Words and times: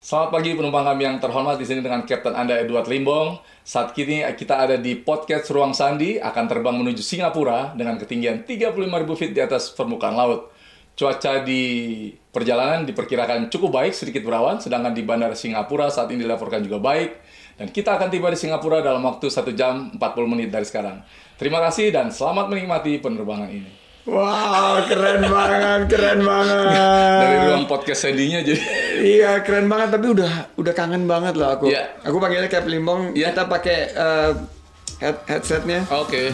Selamat 0.00 0.32
pagi 0.32 0.56
penumpang 0.56 0.80
kami 0.80 1.04
yang 1.04 1.20
terhormat 1.20 1.60
di 1.60 1.68
sini 1.68 1.84
dengan 1.84 2.08
Kapten 2.08 2.32
Anda 2.32 2.56
Edward 2.56 2.88
Limbong. 2.88 3.36
Saat 3.60 3.92
kini 3.92 4.24
kita 4.32 4.56
ada 4.56 4.80
di 4.80 4.96
podcast 4.96 5.52
Ruang 5.52 5.76
Sandi 5.76 6.16
akan 6.16 6.48
terbang 6.48 6.72
menuju 6.72 7.04
Singapura 7.04 7.76
dengan 7.76 8.00
ketinggian 8.00 8.48
35.000 8.48 8.80
feet 9.20 9.36
di 9.36 9.44
atas 9.44 9.68
permukaan 9.76 10.16
laut. 10.16 10.56
Cuaca 10.96 11.44
di 11.44 12.08
perjalanan 12.32 12.88
diperkirakan 12.88 13.52
cukup 13.52 13.76
baik, 13.76 13.92
sedikit 13.92 14.24
berawan, 14.24 14.56
sedangkan 14.56 14.96
di 14.96 15.04
Bandara 15.04 15.36
Singapura 15.36 15.92
saat 15.92 16.08
ini 16.08 16.24
dilaporkan 16.24 16.64
juga 16.64 16.80
baik. 16.80 17.20
Dan 17.60 17.68
kita 17.68 18.00
akan 18.00 18.08
tiba 18.08 18.32
di 18.32 18.40
Singapura 18.40 18.80
dalam 18.80 19.04
waktu 19.04 19.28
1 19.28 19.52
jam 19.52 19.92
40 20.00 20.00
menit 20.32 20.48
dari 20.48 20.64
sekarang. 20.64 21.04
Terima 21.36 21.60
kasih 21.60 21.92
dan 21.92 22.08
selamat 22.08 22.48
menikmati 22.48 22.96
penerbangan 23.04 23.52
ini. 23.52 23.79
Wow, 24.08 24.80
keren 24.88 25.20
banget, 25.28 25.80
keren 25.92 26.20
banget. 26.24 26.72
Dari 27.20 27.36
ruang 27.52 27.64
podcast 27.68 28.08
Sandy-nya 28.08 28.40
jadi. 28.40 28.62
Iya, 29.00 29.30
keren 29.44 29.68
banget. 29.68 29.92
Tapi 29.92 30.06
udah 30.16 30.32
udah 30.56 30.72
kangen 30.72 31.04
banget 31.04 31.36
loh 31.36 31.52
aku. 31.52 31.68
Iya. 31.68 32.00
Aku 32.08 32.16
panggilnya 32.16 32.48
Cap 32.48 32.64
Limbong. 32.64 33.12
Iya. 33.12 33.36
Kita 33.36 33.44
pakai 33.44 33.78
eh, 33.92 34.30
head 35.04 35.16
headsetnya. 35.28 35.84
Oke. 35.92 36.32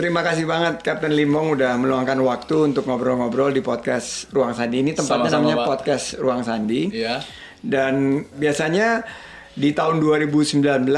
Terima 0.00 0.24
kasih 0.24 0.48
banget 0.48 0.80
Kapten 0.80 1.12
Limbong 1.12 1.60
udah 1.60 1.76
meluangkan 1.76 2.16
waktu 2.24 2.72
untuk 2.72 2.88
ngobrol-ngobrol 2.88 3.52
di 3.52 3.60
podcast 3.60 4.32
Ruang 4.32 4.56
Sandi. 4.56 4.80
Ini 4.80 4.96
tempatnya 4.96 5.28
Sama-sama, 5.28 5.44
namanya 5.44 5.56
Pak. 5.60 5.68
podcast 5.68 6.06
Ruang 6.16 6.40
Sandi. 6.40 6.88
Iya. 6.88 7.20
Dan 7.60 8.24
biasanya 8.32 9.04
di 9.52 9.76
tahun 9.76 10.00
2019 10.00 10.88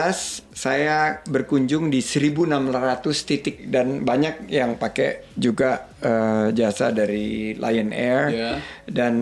saya 0.55 1.19
berkunjung 1.27 1.91
di 1.91 1.99
1600 1.99 3.03
titik 3.27 3.67
dan 3.67 4.07
banyak 4.07 4.47
yang 4.47 4.79
pakai 4.79 5.35
juga 5.35 5.91
eh, 5.99 6.55
jasa 6.55 6.95
dari 6.95 7.59
Lion 7.59 7.91
Air 7.91 8.23
Iya. 8.31 8.53
dan 8.87 9.15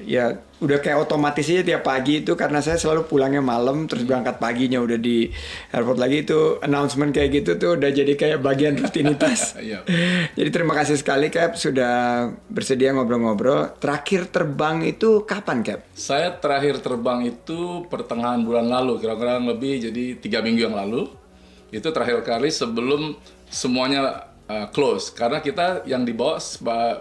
ya 0.00 0.32
udah 0.64 0.80
kayak 0.80 1.04
otomatis 1.04 1.44
aja 1.46 1.60
tiap 1.60 1.84
pagi 1.84 2.24
itu 2.24 2.32
karena 2.32 2.64
saya 2.64 2.80
selalu 2.80 3.04
pulangnya 3.04 3.44
malam 3.44 3.84
terus 3.84 4.08
berangkat 4.08 4.40
paginya 4.40 4.80
udah 4.80 4.96
di 4.96 5.28
airport 5.70 6.00
lagi 6.00 6.24
itu 6.24 6.56
announcement 6.64 7.12
kayak 7.12 7.44
gitu 7.44 7.50
tuh 7.60 7.70
udah 7.76 7.90
jadi 7.92 8.12
kayak 8.16 8.38
bagian 8.40 8.74
rutinitas. 8.80 9.36
Iya. 9.64 9.80
Jadi 10.38 10.50
terima 10.52 10.76
kasih 10.76 11.00
sekali 11.00 11.32
Cap 11.32 11.56
sudah 11.56 12.28
bersedia 12.52 12.92
ngobrol-ngobrol. 12.92 13.80
Terakhir 13.80 14.28
terbang 14.28 14.84
itu 14.84 15.24
kapan 15.24 15.64
Cap? 15.64 15.80
Saya 15.96 16.36
terakhir 16.36 16.84
terbang 16.84 17.24
itu 17.24 17.88
pertengahan 17.88 18.44
bulan 18.44 18.68
lalu, 18.68 19.00
kira-kira 19.00 19.40
lebih 19.40 19.88
jadi 19.88 20.20
tiga 20.20 20.44
minggu 20.44 20.68
yang 20.68 20.76
lalu. 20.76 21.08
Itu 21.72 21.90
terakhir 21.96 22.20
kali 22.28 22.52
sebelum 22.52 23.16
semuanya 23.48 24.28
uh, 24.48 24.66
close. 24.70 25.12
Karena 25.12 25.40
kita 25.40 25.84
yang 25.88 26.04
dibawa 26.04 26.38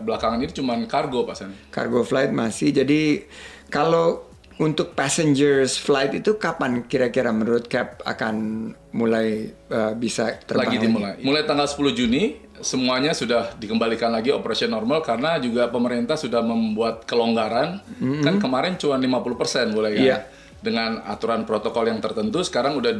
belakangan 0.02 0.40
ini 0.40 0.54
cuma 0.54 0.74
kargo 0.88 1.28
Pak 1.28 1.36
Sani. 1.36 1.56
Cargo 1.72 2.02
flight 2.04 2.32
masih. 2.32 2.72
Jadi 2.72 3.28
kalau 3.74 4.30
untuk 4.62 4.94
passengers 4.94 5.82
flight 5.82 6.14
itu 6.14 6.38
kapan 6.38 6.86
kira-kira 6.86 7.34
menurut 7.34 7.66
Cap 7.66 8.06
akan 8.06 8.70
mulai 8.94 9.50
uh, 9.74 9.98
bisa 9.98 10.38
terbang 10.46 10.70
Lagi 10.70 10.78
dimulai. 10.78 11.14
Mulai 11.26 11.42
tanggal 11.50 11.66
10 11.66 11.98
Juni 11.98 12.38
semuanya 12.62 13.18
sudah 13.18 13.58
dikembalikan 13.58 14.14
lagi 14.14 14.30
operasi 14.30 14.70
normal 14.70 15.02
karena 15.02 15.42
juga 15.42 15.74
pemerintah 15.74 16.14
sudah 16.14 16.46
membuat 16.46 17.10
kelonggaran. 17.10 17.82
Kan 18.22 18.38
kemarin 18.38 18.78
cuma 18.78 19.02
50% 19.02 19.74
boleh 19.74 19.92
kan. 19.98 20.06
Iya. 20.06 20.18
Dengan 20.64 21.02
aturan 21.10 21.44
protokol 21.44 21.90
yang 21.90 22.00
tertentu 22.00 22.46
sekarang 22.46 22.78
udah 22.78 22.94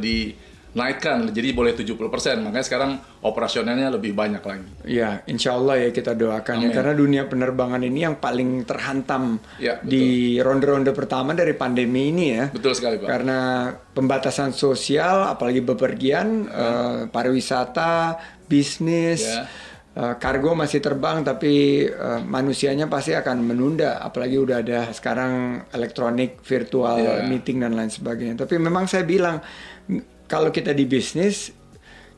dinaikkan 0.74 1.30
jadi 1.30 1.54
boleh 1.54 1.72
70%. 1.72 1.94
Makanya 2.42 2.66
sekarang 2.66 2.90
operasionalnya 3.22 3.94
lebih 3.94 4.10
banyak 4.10 4.42
lagi. 4.42 4.66
Ya, 4.82 5.22
insya 5.24 5.54
Allah 5.54 5.78
ya 5.78 5.88
kita 5.88 6.12
doakan 6.12 6.66
ya 6.66 6.74
karena 6.74 6.92
dunia 6.92 7.22
penerbangan 7.24 7.78
ini 7.80 8.02
yang 8.02 8.18
paling 8.18 8.66
terhantam 8.66 9.38
Ya, 9.56 9.78
betul. 9.78 9.88
di 9.88 10.04
ronde-ronde 10.36 10.90
pertama 10.90 11.30
dari 11.32 11.54
pandemi 11.54 12.10
ini 12.10 12.24
ya. 12.34 12.50
Betul 12.50 12.74
sekali, 12.74 12.98
Pak. 12.98 13.06
Karena 13.06 13.38
pembatasan 13.70 14.50
sosial, 14.50 15.30
apalagi 15.30 15.62
bepergian, 15.62 16.50
eh, 16.50 16.98
pariwisata, 17.06 18.18
bisnis, 18.44 19.22
Ya. 19.22 19.46
eh, 19.94 20.14
kargo 20.18 20.58
masih 20.58 20.82
terbang, 20.82 21.22
tapi 21.22 21.86
eh, 21.86 22.20
manusianya 22.20 22.90
pasti 22.90 23.14
akan 23.14 23.46
menunda. 23.46 24.02
Apalagi 24.02 24.36
udah 24.36 24.58
ada 24.58 24.90
sekarang 24.90 25.62
elektronik, 25.70 26.42
virtual 26.42 26.98
Ya. 26.98 27.22
meeting 27.22 27.62
dan 27.62 27.78
lain 27.78 27.88
sebagainya. 27.88 28.42
Tapi 28.42 28.58
memang 28.58 28.90
saya 28.90 29.06
bilang 29.06 29.38
kalau 30.28 30.48
kita 30.48 30.72
di 30.72 30.84
bisnis 30.88 31.52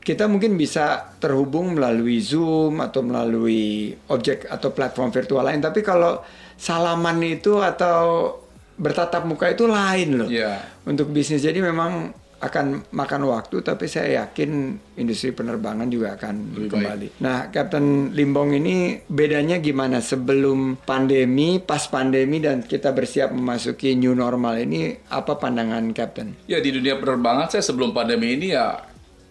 kita 0.07 0.23
mungkin 0.23 0.55
bisa 0.55 1.15
terhubung 1.19 1.75
melalui 1.75 2.23
Zoom 2.23 2.79
atau 2.79 3.03
melalui 3.03 3.91
objek 4.07 4.47
atau 4.47 4.71
platform 4.71 5.11
virtual 5.11 5.43
lain. 5.43 5.59
Tapi 5.59 5.83
kalau 5.83 6.23
salaman 6.55 7.19
itu 7.27 7.59
atau 7.59 8.39
bertatap 8.79 9.27
muka 9.27 9.51
itu 9.51 9.67
lain 9.67 10.23
loh. 10.23 10.29
Iya. 10.31 10.63
Untuk 10.87 11.11
bisnis 11.11 11.43
jadi 11.43 11.59
memang 11.59 12.15
akan 12.37 12.85
makan 12.93 13.21
waktu, 13.25 13.65
tapi 13.65 13.89
saya 13.89 14.21
yakin 14.21 14.77
industri 15.01 15.33
penerbangan 15.33 15.89
juga 15.89 16.13
akan 16.13 16.53
Lebih 16.53 16.69
kembali. 16.69 17.07
Nah, 17.17 17.49
Kapten 17.49 18.13
Limbong 18.13 18.53
ini 18.53 19.01
bedanya 19.09 19.57
gimana 19.57 20.05
sebelum 20.05 20.77
pandemi, 20.85 21.57
pas 21.57 21.89
pandemi 21.89 22.37
dan 22.37 22.61
kita 22.61 22.93
bersiap 22.93 23.33
memasuki 23.33 23.97
new 23.97 24.13
normal 24.13 24.61
ini 24.61 24.93
apa 25.09 25.41
pandangan 25.41 25.89
Kapten? 25.97 26.37
Ya 26.45 26.61
di 26.61 26.69
dunia 26.69 27.01
penerbangan 27.01 27.49
saya 27.49 27.65
sebelum 27.65 27.89
pandemi 27.89 28.37
ini 28.37 28.53
ya 28.53 28.85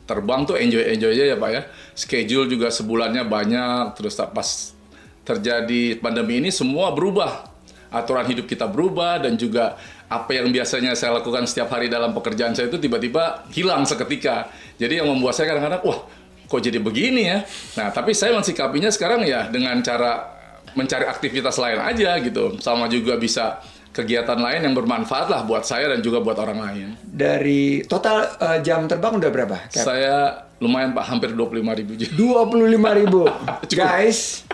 terbang 0.07 0.47
tuh 0.47 0.59
enjoy 0.59 0.83
enjoy 0.91 1.15
aja 1.15 1.25
ya 1.35 1.37
pak 1.39 1.51
ya. 1.55 1.63
Schedule 1.95 2.51
juga 2.51 2.75
sebulannya 2.75 3.23
banyak. 3.23 3.95
Terus 3.99 4.19
pas 4.19 4.75
terjadi 5.23 5.99
pandemi 6.03 6.43
ini 6.43 6.51
semua 6.51 6.91
berubah. 6.91 7.55
Aturan 7.87 8.27
hidup 8.27 8.51
kita 8.51 8.67
berubah 8.67 9.23
dan 9.23 9.39
juga 9.39 9.79
apa 10.07 10.31
yang 10.39 10.55
biasanya 10.55 10.95
saya 10.95 11.19
lakukan 11.19 11.51
setiap 11.51 11.75
hari 11.75 11.91
dalam 11.91 12.15
pekerjaan 12.15 12.55
saya 12.55 12.71
itu 12.71 12.79
tiba-tiba 12.79 13.47
hilang 13.51 13.83
seketika. 13.83 14.51
Jadi 14.79 15.03
yang 15.03 15.11
membuat 15.11 15.35
saya 15.35 15.51
kadang-kadang 15.51 15.83
wah 15.83 15.99
kok 16.47 16.61
jadi 16.63 16.79
begini 16.79 17.23
ya. 17.27 17.39
Nah 17.79 17.91
tapi 17.91 18.15
saya 18.15 18.35
mensikapinya 18.39 18.91
sekarang 18.95 19.27
ya 19.27 19.51
dengan 19.51 19.83
cara 19.83 20.39
mencari 20.79 21.11
aktivitas 21.11 21.59
lain 21.59 21.83
aja 21.83 22.23
gitu. 22.23 22.55
Sama 22.63 22.87
juga 22.87 23.19
bisa 23.19 23.59
kegiatan 23.91 24.37
lain 24.37 24.61
yang 24.69 24.75
bermanfaat 24.77 25.27
lah 25.33 25.41
buat 25.49 25.65
saya 25.65 25.89
dan 25.91 26.05
juga 26.05 26.21
buat 26.21 26.37
orang 26.37 26.59
lain. 26.61 26.89
Dari 27.01 27.83
total 27.89 28.37
eh, 28.39 28.59
jam 28.61 28.85
terbang 28.85 29.17
udah 29.17 29.31
berapa? 29.33 29.57
Cap? 29.73 29.83
Saya 29.89 30.47
lumayan 30.61 30.93
Pak, 30.93 31.05
hampir 31.09 31.33
25 31.33 31.81
ribu 31.81 31.93
jam. 31.97 32.13
25 32.13 33.01
ribu. 33.01 33.25
Guys, 33.73 34.45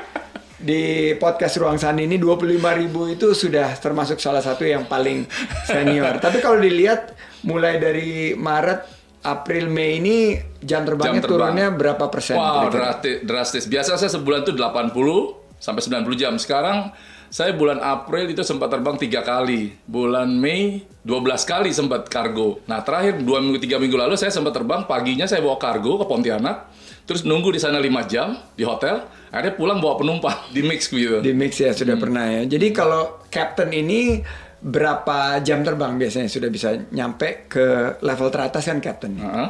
di 0.62 1.12
podcast 1.18 1.58
Ruang 1.58 1.76
Sandi 1.76 2.06
ini 2.06 2.16
25 2.22 2.54
ribu 2.78 3.10
itu 3.10 3.34
sudah 3.34 3.74
termasuk 3.82 4.22
salah 4.22 4.38
satu 4.38 4.62
yang 4.62 4.86
paling 4.86 5.26
senior. 5.66 6.22
Tapi 6.22 6.38
kalau 6.38 6.62
dilihat 6.62 7.18
mulai 7.42 7.82
dari 7.82 8.38
Maret, 8.38 8.86
April, 9.26 9.70
Mei 9.70 9.98
ini 9.98 10.38
jam 10.62 10.86
terbangnya 10.86 11.18
Jam 11.18 11.26
terbang. 11.26 11.30
turunnya 11.30 11.66
berapa 11.74 12.04
persen? 12.06 12.38
Wow, 12.38 12.70
drastis, 12.70 13.16
drastis. 13.26 13.64
Biasa 13.66 13.98
saya 13.98 14.10
sebulan 14.14 14.46
tuh 14.46 14.54
80 14.54 14.94
sampai 15.58 15.82
90 15.82 16.14
jam. 16.18 16.34
Sekarang 16.38 16.94
saya 17.26 17.54
bulan 17.54 17.82
April 17.82 18.30
itu 18.30 18.42
sempat 18.46 18.70
terbang 18.70 18.94
tiga 18.98 19.22
kali. 19.26 19.74
Bulan 19.86 20.30
Mei 20.38 20.86
12 21.02 21.18
kali 21.42 21.70
sempat 21.70 22.06
kargo. 22.06 22.62
Nah 22.64 22.78
terakhir 22.80 23.18
dua 23.18 23.38
minggu 23.38 23.58
tiga 23.58 23.76
minggu 23.76 23.94
lalu 23.94 24.14
saya 24.14 24.30
sempat 24.30 24.52
terbang 24.52 24.84
paginya 24.84 25.24
saya 25.24 25.38
bawa 25.38 25.56
kargo 25.56 25.96
ke 25.96 26.04
Pontianak. 26.04 26.70
Terus 27.02 27.22
nunggu 27.22 27.50
di 27.50 27.58
sana 27.58 27.76
5 27.76 27.90
jam 28.06 28.28
di 28.52 28.62
hotel. 28.62 29.02
Akhirnya 29.28 29.54
pulang 29.54 29.78
bawa 29.78 29.96
penumpang 29.96 30.38
di 30.54 30.62
mix 30.62 30.86
gitu. 30.86 31.18
Di 31.18 31.32
mix 31.32 31.56
ya 31.56 31.70
Hmm. 31.70 31.76
sudah 31.76 31.96
pernah 31.96 32.24
ya. 32.28 32.42
Jadi 32.46 32.66
kalau 32.70 33.02
captain 33.26 33.70
ini 33.72 34.22
berapa 34.62 35.18
jam 35.40 35.60
terbang 35.60 35.96
biasanya 35.96 36.30
sudah 36.30 36.46
bisa 36.46 36.70
nyampe 36.88 37.46
ke 37.46 37.66
level 37.98 38.30
teratas 38.30 38.62
kan 38.62 38.78
captain? 38.78 39.18
Heeh. 39.18 39.48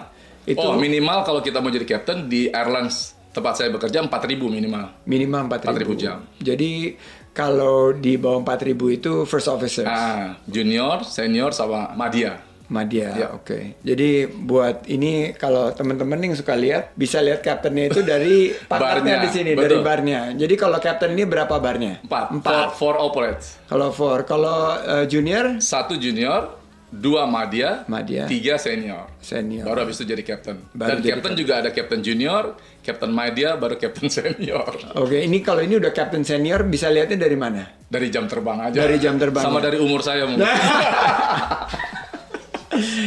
Itu- 0.49 0.65
Oh 0.65 0.75
minimal 0.75 1.23
kalau 1.23 1.39
kita 1.39 1.61
mau 1.61 1.69
jadi 1.69 1.85
captain 1.87 2.27
di 2.27 2.49
airlines 2.49 3.13
tempat 3.29 3.55
saya 3.55 3.69
bekerja 3.69 4.01
4.000 4.01 4.09
minimal. 4.43 5.05
Minimal 5.05 5.41
4.000 5.47 5.69
4.000 5.69 5.93
jam. 5.95 6.17
Jadi 6.39 6.97
kalau 7.33 7.93
di 7.93 8.15
bawah 8.15 8.41
4.000 8.41 8.73
itu 8.93 9.13
first 9.25 9.49
officer. 9.49 9.85
Ah, 9.85 10.37
junior, 10.45 11.01
senior 11.03 11.51
sama 11.51 11.93
madya. 11.93 12.41
Madya, 12.69 13.09
Ya. 13.13 13.29
oke. 13.29 13.77
Jadi 13.85 14.25
buat 14.25 14.89
ini 14.89 15.37
kalau 15.37 15.69
teman-teman 15.71 16.17
yang 16.17 16.33
suka 16.33 16.57
lihat 16.57 16.97
bisa 16.97 17.21
lihat 17.21 17.45
kaptennya 17.45 17.93
itu 17.93 18.01
dari 18.01 18.49
pangkatnya 18.71 19.21
Barnya, 19.21 19.25
di 19.25 19.29
sini 19.29 19.51
betul. 19.53 19.61
dari 19.61 19.79
barnya. 19.83 20.21
Jadi 20.33 20.55
kalau 20.57 20.81
kapten 20.81 21.13
ini 21.13 21.29
berapa 21.29 21.53
barnya? 21.53 22.01
Empat. 22.01 22.27
Empat. 22.33 22.73
Four, 22.73 22.97
four 22.97 23.13
operates. 23.13 23.61
Kalau 23.69 23.93
four, 23.93 24.25
kalau 24.25 24.73
eh, 24.79 25.05
junior 25.05 25.61
Satu 25.61 26.01
junior, 26.01 26.62
dua 26.93 27.25
madya, 27.25 27.89
Madya. 27.89 28.29
tiga 28.29 28.61
senior. 28.61 29.09
senior. 29.25 29.65
Baru 29.65 29.89
habis 29.89 29.97
itu 29.97 30.13
jadi 30.13 30.21
captain. 30.21 30.61
Baru 30.77 30.89
Dan 30.93 30.97
jadi 31.01 31.09
captain 31.17 31.35
juga 31.41 31.53
ada 31.65 31.71
captain 31.73 32.05
junior, 32.05 32.53
captain 32.85 33.09
madya, 33.09 33.57
baru 33.57 33.81
captain 33.81 34.13
senior. 34.21 34.77
Oke, 35.01 35.25
ini 35.25 35.41
kalau 35.41 35.65
ini 35.65 35.81
udah 35.81 35.89
kapten 35.97 36.21
senior 36.21 36.69
bisa 36.69 36.93
lihatnya 36.93 37.17
dari 37.17 37.37
mana? 37.41 37.65
Dari 37.89 38.13
jam 38.13 38.29
terbang 38.29 38.69
aja. 38.69 38.77
Dari 38.77 39.01
jam 39.01 39.17
terbang, 39.17 39.41
Sama 39.41 39.65
ya. 39.65 39.73
dari 39.73 39.79
umur 39.81 40.05
saya 40.05 40.29
mungkin. 40.29 40.45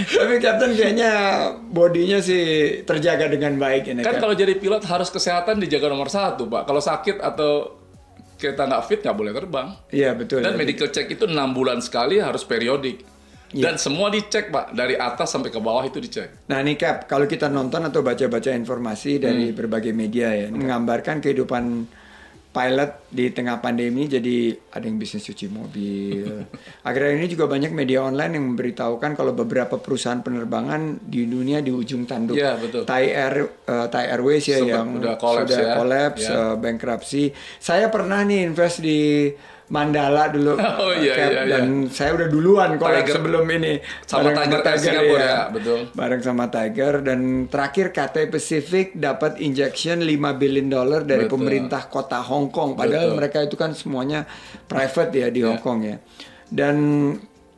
Tapi 0.06 0.38
Captain 0.38 0.78
kayaknya 0.78 1.12
bodinya 1.58 2.22
sih 2.22 2.82
terjaga 2.86 3.26
dengan 3.26 3.58
baik 3.58 3.90
ini. 3.90 4.06
Kan 4.06 4.22
kalau 4.22 4.38
jadi 4.38 4.54
pilot 4.62 4.86
harus 4.86 5.10
kesehatan 5.10 5.58
dijaga 5.58 5.90
nomor 5.90 6.06
satu, 6.06 6.46
Pak. 6.46 6.70
Kalau 6.70 6.78
sakit 6.78 7.18
atau 7.18 7.82
kita 8.38 8.68
nggak 8.68 8.84
fit 8.86 9.00
nggak 9.02 9.18
boleh 9.18 9.34
terbang. 9.34 9.68
Iya 9.90 10.14
betul. 10.14 10.46
Dan 10.46 10.54
ya. 10.54 10.58
medical 10.62 10.90
check 10.94 11.10
itu 11.10 11.26
enam 11.26 11.50
bulan 11.56 11.82
sekali 11.82 12.22
harus 12.22 12.46
periodik. 12.46 13.15
Iya. 13.56 13.64
Dan 13.66 13.76
semua 13.78 14.08
dicek, 14.10 14.52
Pak. 14.52 14.72
Dari 14.72 14.94
atas 14.94 15.32
sampai 15.32 15.48
ke 15.48 15.58
bawah 15.58 15.82
itu 15.82 15.98
dicek. 15.98 16.44
Nah 16.46 16.60
ini 16.60 16.76
Cap, 16.76 17.08
kalau 17.08 17.24
kita 17.24 17.48
nonton 17.48 17.82
atau 17.82 18.02
baca-baca 18.02 18.52
informasi 18.52 19.16
dari 19.18 19.48
Hmm. 19.48 19.56
berbagai 19.56 19.90
media 19.92 20.30
ya, 20.30 20.48
menggambarkan 20.50 21.20
kehidupan 21.20 21.64
pilot 22.52 23.12
di 23.12 23.28
tengah 23.30 23.60
pandemi 23.60 24.08
jadi 24.08 24.56
ada 24.70 24.84
yang 24.84 24.96
bisnis 24.96 25.24
cuci 25.26 25.48
mobil. 25.50 26.24
Akhirnya 26.88 27.16
ini 27.18 27.28
juga 27.28 27.48
banyak 27.48 27.68
media 27.70 28.00
online 28.02 28.32
yang 28.34 28.46
memberitahukan 28.50 29.12
kalau 29.14 29.32
beberapa 29.32 29.76
perusahaan 29.76 30.20
penerbangan 30.20 31.00
di 31.02 31.24
dunia 31.26 31.60
di 31.60 31.68
ujung 31.70 32.04
tanduk. 32.04 32.36
Iya, 32.36 32.56
betul. 32.56 32.84
Thai 32.84 33.06
Air, 33.10 33.36
eh, 33.62 33.88
Thai 33.90 34.06
Airways 34.10 34.46
ya 34.46 34.56
Sempat 34.58 34.72
yang 34.72 34.88
udah 34.94 35.16
collapse 35.18 35.52
sudah 35.52 35.60
ya. 35.62 35.74
collapse, 35.74 36.24
Iya. 36.24 36.36
eh, 36.38 36.56
bankruptcy. 36.58 37.24
Saya 37.58 37.88
pernah 37.88 38.20
nih 38.22 38.40
invest 38.46 38.80
di 38.80 39.00
Mandala 39.66 40.30
dulu, 40.30 40.54
Oh, 40.78 40.94
iya, 40.94 41.14
Cap, 41.16 41.26
iya, 41.28 41.42
iya. 41.42 41.58
dan 41.58 41.66
saya 41.88 42.14
udah 42.14 42.28
duluan 42.28 42.78
Tiger. 42.78 43.18
sebelum 43.18 43.46
ini. 43.50 43.82
Sama 44.06 44.30
Bareng 44.30 44.38
Tiger 44.38 44.62
Air 44.64 44.78
Singapura, 44.78 45.26
ya, 45.26 45.38
betul. 45.50 45.80
bareng 45.92 46.22
sama 46.22 46.46
Tiger 46.48 46.94
dan 47.02 47.20
terakhir 47.46 47.90
Cathay 47.90 48.26
Pacific 48.28 48.94
dapat 48.94 49.38
injection 49.40 50.00
5 50.00 50.06
billion 50.38 50.70
dollar 50.70 51.02
dari 51.02 51.26
Betul. 51.26 51.34
pemerintah 51.36 51.82
kota 51.88 52.22
Hong 52.22 52.48
Kong 52.48 52.74
padahal 52.74 53.10
Betul. 53.10 53.18
mereka 53.18 53.38
itu 53.42 53.56
kan 53.56 53.74
semuanya 53.74 54.30
private 54.64 55.12
ya 55.12 55.28
di 55.28 55.42
Hong 55.42 55.58
Kong 55.58 55.80
ya. 55.82 55.98
Dan 56.46 56.76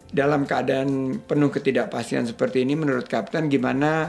dalam 0.08 0.48
keadaan 0.48 0.88
penuh 1.20 1.52
ketidakpastian 1.52 2.24
seperti 2.26 2.64
ini 2.64 2.74
menurut 2.74 3.04
Kapten 3.04 3.46
gimana 3.46 4.08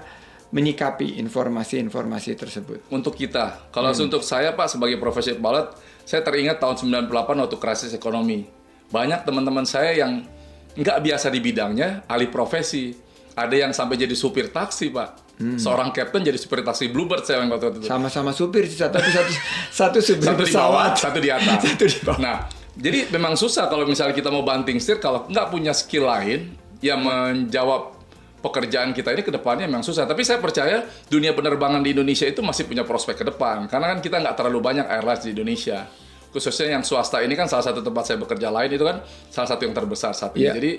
menyikapi 0.48 1.18
informasi-informasi 1.18 2.30
tersebut? 2.32 2.78
Untuk 2.88 3.12
kita, 3.12 3.68
kalau 3.68 3.90
Hmm. 3.90 4.06
untuk 4.06 4.22
saya 4.22 4.54
Pak 4.54 4.70
sebagai 4.70 4.96
profesi 4.96 5.34
pilot, 5.34 5.74
saya 6.08 6.25
teringat 6.25 6.56
tahun 6.56 7.05
98 7.05 7.12
waktu 7.37 7.56
krisis 7.60 7.93
ekonomi. 7.93 8.49
Banyak 8.88 9.28
teman-teman 9.28 9.69
saya 9.69 9.93
yang 9.93 10.25
nggak 10.72 11.05
biasa 11.05 11.28
di 11.28 11.44
bidangnya, 11.44 12.08
alih 12.08 12.32
profesi. 12.32 12.96
Ada 13.37 13.69
yang 13.69 13.76
sampai 13.76 14.00
jadi 14.00 14.16
supir 14.16 14.49
taksi 14.49 14.88
Pak. 14.88 15.37
Hmm. 15.38 15.60
Seorang 15.60 15.93
kapten 15.93 16.25
jadi 16.25 16.40
supir 16.40 16.64
taksi 16.64 16.88
Bluebird 16.88 17.28
saya 17.28 17.44
yang 17.44 17.52
waktu 17.52 17.76
itu. 17.76 17.87
Sama-sama 17.87 18.32
supir 18.32 18.64
sih 18.66 18.81
tapi 18.81 19.05
satu 19.12 19.32
satu 19.69 19.99
supir 20.00 20.26
satu 20.32 20.43
di 20.43 20.50
bawah, 20.50 20.90
pesawat. 20.90 20.93
satu 20.96 21.19
di 21.20 21.31
atas. 21.31 21.60
Satu 21.76 21.84
di 21.87 21.99
bawah. 22.02 22.19
Nah, 22.19 22.37
jadi 22.75 22.99
memang 23.12 23.37
susah 23.37 23.69
kalau 23.69 23.84
misalnya 23.84 24.16
kita 24.16 24.32
mau 24.32 24.43
banting 24.43 24.81
setir 24.81 24.99
kalau 24.99 25.28
nggak 25.28 25.46
punya 25.52 25.76
skill 25.76 26.08
lain 26.08 26.56
yang 26.81 27.05
menjawab 27.05 27.99
pekerjaan 28.38 28.94
kita 28.94 29.10
ini 29.14 29.22
ke 29.26 29.31
depannya 29.34 29.66
memang 29.69 29.84
susah. 29.84 30.08
Tapi 30.08 30.25
saya 30.25 30.40
percaya 30.40 30.87
dunia 31.10 31.34
penerbangan 31.34 31.84
di 31.84 31.93
Indonesia 31.93 32.25
itu 32.25 32.40
masih 32.40 32.64
punya 32.64 32.82
prospek 32.82 33.22
ke 33.22 33.25
depan 33.28 33.69
karena 33.69 33.93
kan 33.94 33.99
kita 34.00 34.16
nggak 34.25 34.34
terlalu 34.34 34.58
banyak 34.62 34.87
airlines 34.88 35.22
di 35.22 35.31
Indonesia. 35.34 35.87
Khususnya 36.28 36.76
yang 36.76 36.84
swasta 36.84 37.25
ini 37.25 37.32
kan 37.32 37.48
salah 37.48 37.64
satu 37.64 37.80
tempat 37.80 38.04
saya 38.04 38.20
bekerja 38.20 38.52
lain 38.52 38.70
itu 38.72 38.84
kan 38.84 39.00
salah 39.32 39.48
satu 39.48 39.64
yang 39.64 39.75
terbesar 39.75 40.12
saat 40.12 40.36
ini. 40.36 40.44
Iya. 40.48 40.52
Jadi 40.56 40.72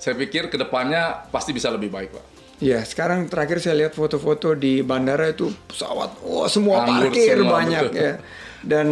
saya 0.00 0.14
pikir 0.16 0.52
ke 0.52 0.56
depannya 0.60 1.28
pasti 1.32 1.52
bisa 1.52 1.72
lebih 1.72 1.88
baik, 1.92 2.10
Pak. 2.12 2.24
Iya, 2.62 2.86
sekarang 2.86 3.26
terakhir 3.26 3.58
saya 3.58 3.74
lihat 3.84 3.92
foto-foto 3.98 4.54
di 4.54 4.78
bandara 4.80 5.26
itu 5.26 5.50
pesawat, 5.66 6.22
wah 6.22 6.46
semua 6.46 6.86
Anggur 6.86 7.10
parkir 7.10 7.42
semua, 7.42 7.52
banyak 7.60 7.84
betul. 7.90 7.98
ya. 7.98 8.12
Dan 8.64 8.88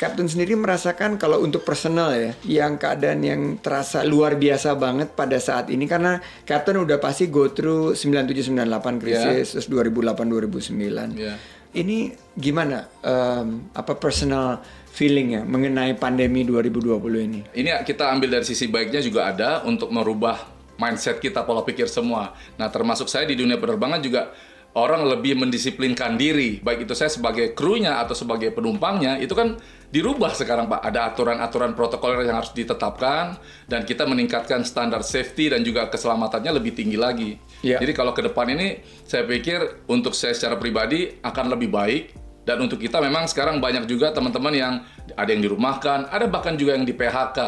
Captain 0.00 0.24
sendiri 0.24 0.56
merasakan 0.56 1.20
kalau 1.20 1.44
untuk 1.44 1.60
personal 1.60 2.16
ya, 2.16 2.32
yang 2.48 2.80
keadaan 2.80 3.20
yang 3.20 3.42
terasa 3.60 4.00
luar 4.06 4.40
biasa 4.40 4.72
banget 4.80 5.12
pada 5.12 5.36
saat 5.36 5.68
ini 5.68 5.84
karena 5.84 6.24
Captain 6.48 6.80
udah 6.80 6.96
pasti 6.96 7.28
go 7.28 7.52
through 7.52 7.92
9798 7.98 9.02
krisis, 9.02 9.58
terus 9.58 9.66
2008 9.68 10.24
2009. 10.24 11.20
Iya. 11.20 11.34
Ini 11.70 12.16
gimana 12.32 12.88
em, 13.04 13.68
apa 13.76 13.94
personal 14.00 14.64
feeling 15.00 15.40
ya 15.40 15.42
mengenai 15.48 15.96
pandemi 15.96 16.44
2020 16.44 17.00
ini? 17.24 17.40
ini 17.56 17.72
kita 17.88 18.12
ambil 18.12 18.36
dari 18.36 18.44
sisi 18.44 18.68
baiknya 18.68 19.00
juga 19.00 19.32
ada 19.32 19.64
untuk 19.64 19.88
merubah 19.88 20.60
mindset 20.76 21.16
kita 21.20 21.44
pola 21.48 21.64
pikir 21.64 21.88
semua. 21.88 22.36
Nah, 22.56 22.68
termasuk 22.68 23.08
saya 23.08 23.28
di 23.28 23.36
dunia 23.36 23.56
penerbangan 23.60 24.00
juga 24.00 24.32
orang 24.76 25.02
lebih 25.04 25.34
mendisiplinkan 25.40 26.14
diri, 26.14 26.62
baik 26.62 26.88
itu 26.88 26.94
saya 26.96 27.10
sebagai 27.10 27.52
krunya 27.52 27.98
atau 27.98 28.14
sebagai 28.14 28.54
penumpangnya, 28.54 29.18
itu 29.18 29.34
kan 29.34 29.58
dirubah 29.90 30.30
sekarang 30.32 30.70
Pak. 30.70 30.80
Ada 30.80 31.00
aturan-aturan 31.10 31.74
protokoler 31.74 32.22
yang 32.22 32.38
harus 32.38 32.54
ditetapkan 32.54 33.36
dan 33.66 33.82
kita 33.82 34.06
meningkatkan 34.06 34.62
standar 34.62 35.02
safety 35.02 35.50
dan 35.50 35.66
juga 35.66 35.90
keselamatannya 35.90 36.62
lebih 36.62 36.72
tinggi 36.78 36.94
lagi. 36.94 37.30
Iya. 37.66 37.82
Jadi 37.82 37.92
kalau 37.92 38.14
ke 38.14 38.22
depan 38.22 38.46
ini 38.54 38.78
saya 39.02 39.26
pikir 39.26 39.90
untuk 39.90 40.14
saya 40.14 40.32
secara 40.32 40.54
pribadi 40.54 41.18
akan 41.18 41.46
lebih 41.50 41.68
baik 41.68 42.19
dan 42.44 42.56
untuk 42.64 42.80
kita 42.80 42.98
memang 42.98 43.28
sekarang 43.28 43.60
banyak 43.60 43.84
juga 43.84 44.10
teman-teman 44.16 44.54
yang 44.56 44.74
ada 45.14 45.30
yang 45.30 45.44
dirumahkan, 45.44 46.08
ada 46.08 46.24
bahkan 46.26 46.56
juga 46.56 46.76
yang 46.76 46.88
di 46.88 46.96
PHK. 46.96 47.38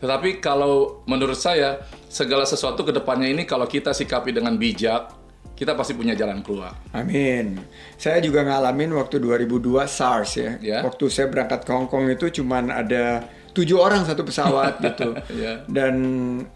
Tetapi 0.00 0.40
kalau 0.40 1.04
menurut 1.04 1.36
saya 1.36 1.84
segala 2.08 2.48
sesuatu 2.48 2.82
ke 2.82 2.92
depannya 2.92 3.28
ini 3.28 3.44
kalau 3.44 3.68
kita 3.68 3.92
sikapi 3.92 4.32
dengan 4.32 4.56
bijak, 4.56 5.12
kita 5.52 5.76
pasti 5.76 5.92
punya 5.92 6.16
jalan 6.16 6.40
keluar. 6.40 6.72
Amin. 6.96 7.60
Saya 8.00 8.16
juga 8.24 8.40
ngalamin 8.48 8.96
waktu 8.96 9.20
2002 9.20 9.84
SARS 9.84 10.40
ya. 10.40 10.50
Ya. 10.64 10.78
Waktu 10.80 11.12
saya 11.12 11.28
berangkat 11.28 11.68
ke 11.68 11.70
Hong 11.76 11.84
Kong 11.84 12.08
itu 12.08 12.40
cuman 12.40 12.72
ada 12.72 13.28
tujuh 13.52 13.76
orang 13.76 14.08
satu 14.08 14.24
pesawat 14.24 14.80
gitu. 14.88 15.20
Ya. 15.36 15.68
Dan 15.68 15.94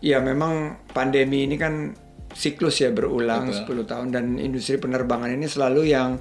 ya 0.01 0.25
memang 0.25 0.81
pandemi 0.97 1.45
ini 1.45 1.61
kan 1.61 1.93
siklus 2.33 2.81
ya 2.81 2.97
berulang 2.97 3.53
Betul. 3.53 3.85
10 3.85 3.93
tahun 3.93 4.07
dan 4.09 4.25
industri 4.41 4.81
penerbangan 4.81 5.29
ini 5.37 5.47
selalu 5.53 5.93
yang 5.93 6.17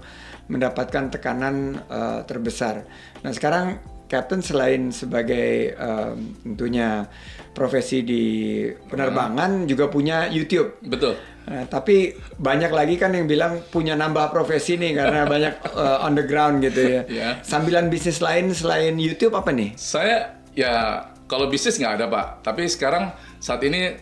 mendapatkan 0.51 1.11
tekanan 1.13 1.79
eh, 1.87 2.21
terbesar. 2.27 2.83
Nah 3.23 3.31
sekarang 3.31 3.79
Captain 4.13 4.45
selain 4.45 4.93
sebagai 4.93 5.73
em, 5.73 6.37
tentunya 6.45 7.09
profesi 7.49 8.05
di 8.05 8.25
penerbangan 8.85 9.65
juga 9.65 9.89
punya 9.89 10.29
YouTube. 10.29 10.77
Betul. 10.85 11.17
Nah, 11.43 11.65
tapi 11.67 12.13
banyak 12.37 12.71
lagi 12.71 12.95
kan 12.95 13.11
yang 13.11 13.25
bilang 13.25 13.65
punya 13.67 13.97
nambah 13.97 14.29
profesi 14.29 14.77
nih 14.77 15.01
karena 15.01 15.21
banyak 15.33 15.53
uh, 15.73 16.05
on 16.05 16.13
the 16.13 16.21
ground 16.21 16.61
gitu 16.61 16.81
ya. 16.85 17.01
Ya. 17.09 17.29
Sambilan 17.41 17.89
bisnis 17.89 18.21
lain 18.21 18.53
selain 18.53 19.01
YouTube 19.01 19.33
apa 19.33 19.49
nih? 19.49 19.73
Saya 19.75 20.37
ya 20.53 21.09
kalau 21.25 21.49
bisnis 21.49 21.81
nggak 21.81 21.93
ada 21.97 22.05
Pak, 22.05 22.27
tapi 22.45 22.69
sekarang 22.69 23.11
saat 23.41 23.65
ini 23.65 23.97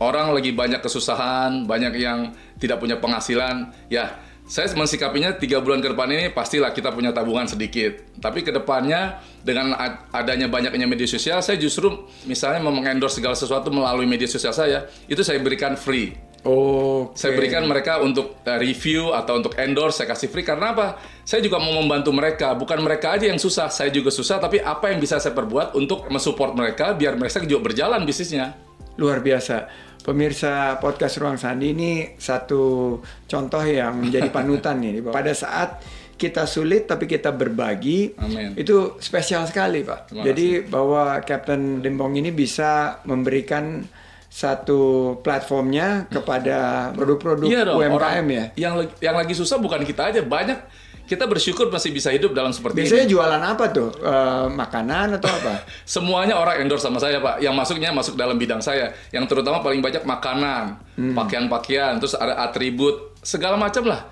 orang 0.00 0.32
lagi 0.32 0.54
banyak 0.54 0.80
kesusahan, 0.80 1.66
banyak 1.66 1.92
yang 1.98 2.32
tidak 2.62 2.80
punya 2.80 2.96
penghasilan. 3.02 3.74
Ya, 3.92 4.16
saya 4.46 4.70
mensikapinya 4.78 5.34
tiga 5.34 5.58
bulan 5.58 5.82
ke 5.82 5.90
depan 5.90 6.06
ini 6.06 6.30
pastilah 6.30 6.70
kita 6.70 6.94
punya 6.94 7.10
tabungan 7.10 7.50
sedikit. 7.50 8.14
Tapi 8.22 8.46
ke 8.46 8.54
depannya 8.54 9.18
dengan 9.42 9.74
ad- 9.74 10.06
adanya 10.14 10.46
banyaknya 10.46 10.86
media 10.86 11.06
sosial, 11.10 11.42
saya 11.42 11.58
justru 11.58 12.06
misalnya 12.30 12.62
mau 12.62 12.70
mengendorse 12.70 13.18
segala 13.18 13.34
sesuatu 13.34 13.74
melalui 13.74 14.06
media 14.06 14.30
sosial 14.30 14.54
saya, 14.54 14.86
itu 15.10 15.18
saya 15.26 15.42
berikan 15.42 15.74
free. 15.74 16.14
Oh, 16.46 17.10
Saya 17.18 17.34
berikan 17.34 17.66
mereka 17.66 17.98
untuk 17.98 18.38
uh, 18.46 18.58
review 18.62 19.10
atau 19.10 19.42
untuk 19.42 19.58
endorse 19.58 19.98
saya 19.98 20.14
kasih 20.14 20.30
free 20.30 20.46
karena 20.46 20.78
apa? 20.78 20.94
Saya 21.26 21.42
juga 21.42 21.58
mau 21.58 21.74
membantu 21.74 22.14
mereka, 22.14 22.54
bukan 22.54 22.78
mereka 22.86 23.18
aja 23.18 23.26
yang 23.26 23.42
susah, 23.42 23.66
saya 23.66 23.90
juga 23.90 24.14
susah 24.14 24.38
tapi 24.38 24.62
apa 24.62 24.94
yang 24.94 25.02
bisa 25.02 25.18
saya 25.18 25.34
perbuat 25.34 25.74
untuk 25.74 26.06
mensupport 26.06 26.54
mereka 26.54 26.94
biar 26.94 27.18
mereka 27.18 27.42
juga 27.42 27.66
berjalan 27.66 28.06
bisnisnya. 28.06 28.54
luar 28.96 29.20
biasa. 29.20 29.68
Pemirsa 30.06 30.78
podcast 30.78 31.18
Ruang 31.18 31.34
Sandi 31.34 31.74
ini 31.74 32.14
satu 32.14 32.94
contoh 33.26 33.62
yang 33.66 33.98
menjadi 33.98 34.30
panutan 34.36 34.78
nih. 34.78 35.02
Pada 35.02 35.34
saat 35.34 35.82
kita 36.14 36.46
sulit 36.46 36.86
tapi 36.86 37.10
kita 37.10 37.34
berbagi, 37.34 38.14
Amin. 38.14 38.54
itu 38.54 38.94
spesial 39.02 39.42
sekali 39.50 39.82
Pak. 39.82 40.14
Terima 40.14 40.22
Jadi 40.30 40.46
bahwa 40.62 41.18
Captain 41.26 41.82
Dembong 41.82 42.14
ini 42.22 42.30
bisa 42.30 43.02
memberikan 43.02 43.82
satu 44.30 45.16
platformnya 45.26 46.06
kepada 46.06 46.90
produk-produk 46.94 47.48
Iya 47.48 47.62
UMKM 47.72 47.96
orang 47.96 48.26
ya. 48.30 48.44
yang 48.54 48.74
yang 49.02 49.16
lagi 49.18 49.34
susah 49.34 49.58
bukan 49.58 49.82
kita 49.82 50.14
aja, 50.14 50.22
banyak 50.22 50.60
kita 51.06 51.24
bersyukur 51.24 51.70
masih 51.70 51.94
bisa 51.94 52.10
hidup 52.10 52.34
dalam 52.34 52.50
seperti 52.50 52.82
Biasanya 52.82 53.06
ini. 53.06 53.12
jualan 53.14 53.42
apa 53.42 53.64
tuh? 53.70 53.88
Eh, 53.94 54.46
makanan 54.50 55.16
atau 55.16 55.30
apa? 55.30 55.62
Semuanya 55.86 56.34
orang 56.34 56.60
endorse 56.60 56.82
sama 56.82 56.98
saya, 56.98 57.22
Pak. 57.22 57.38
Yang 57.38 57.54
masuknya 57.54 57.94
masuk 57.94 58.18
dalam 58.18 58.34
bidang 58.34 58.58
saya. 58.58 58.90
Yang 59.14 59.30
terutama 59.30 59.62
paling 59.62 59.78
banyak 59.78 60.02
makanan, 60.02 60.82
Hmm. 60.96 61.12
pakaian-pakaian, 61.14 62.00
terus 62.00 62.16
ada 62.16 62.40
atribut, 62.42 63.14
segala 63.20 63.54
macam 63.54 63.84
lah. 63.84 64.08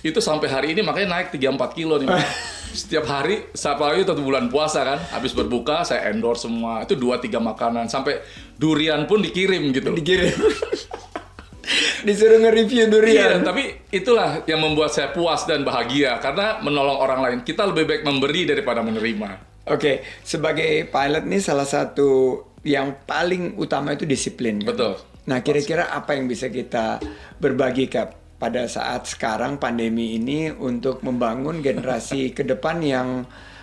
Itu 0.00 0.20
sampai 0.20 0.46
hari 0.46 0.68
ini 0.76 0.84
makanya 0.84 1.18
naik 1.18 1.34
3-4 1.34 1.74
kilo 1.74 1.98
nih, 1.98 2.06
Pak. 2.06 2.20
Setiap 2.78 3.08
hari, 3.08 3.48
apalagi 3.50 4.04
itu 4.04 4.12
bulan 4.14 4.52
puasa 4.52 4.84
kan, 4.84 5.00
habis 5.10 5.32
berbuka 5.32 5.82
saya 5.82 6.12
endorse 6.12 6.44
semua. 6.44 6.84
Itu 6.84 6.94
2-3 6.94 7.40
makanan, 7.40 7.88
sampai 7.88 8.20
durian 8.54 9.08
pun 9.08 9.18
dikirim 9.18 9.72
gitu. 9.72 9.90
Dikirim. 9.90 10.36
Disuruh 12.06 12.38
nge-review 12.40 12.86
Iya, 12.86 12.92
durian. 12.92 13.40
tapi 13.44 13.76
itulah 13.92 14.42
yang 14.48 14.60
membuat 14.62 14.94
saya 14.94 15.12
puas 15.12 15.44
dan 15.44 15.62
bahagia 15.62 16.16
karena 16.18 16.58
menolong 16.60 16.98
orang 16.98 17.20
lain. 17.20 17.38
Kita 17.44 17.68
lebih 17.68 17.84
baik 17.86 18.02
memberi 18.06 18.48
daripada 18.48 18.80
menerima. 18.80 19.30
Oke, 19.68 20.00
sebagai 20.24 20.88
pilot 20.88 21.24
nih 21.28 21.42
salah 21.44 21.68
satu 21.68 22.40
yang 22.64 23.04
paling 23.04 23.60
utama 23.60 23.92
itu 23.92 24.08
disiplin. 24.08 24.64
kan? 24.64 24.72
Betul. 24.72 24.92
Nah, 25.28 25.44
kira-kira 25.44 25.92
apa 25.92 26.16
yang 26.16 26.24
bisa 26.24 26.48
kita 26.48 27.04
berbagi 27.36 27.92
Kap 27.92 28.16
pada 28.38 28.64
saat 28.70 29.04
sekarang 29.04 29.58
pandemi 29.58 30.16
ini 30.16 30.48
untuk 30.48 31.02
membangun 31.04 31.60
generasi 31.60 32.32
ke 32.32 32.46
depan 32.46 32.80
yang 32.80 33.08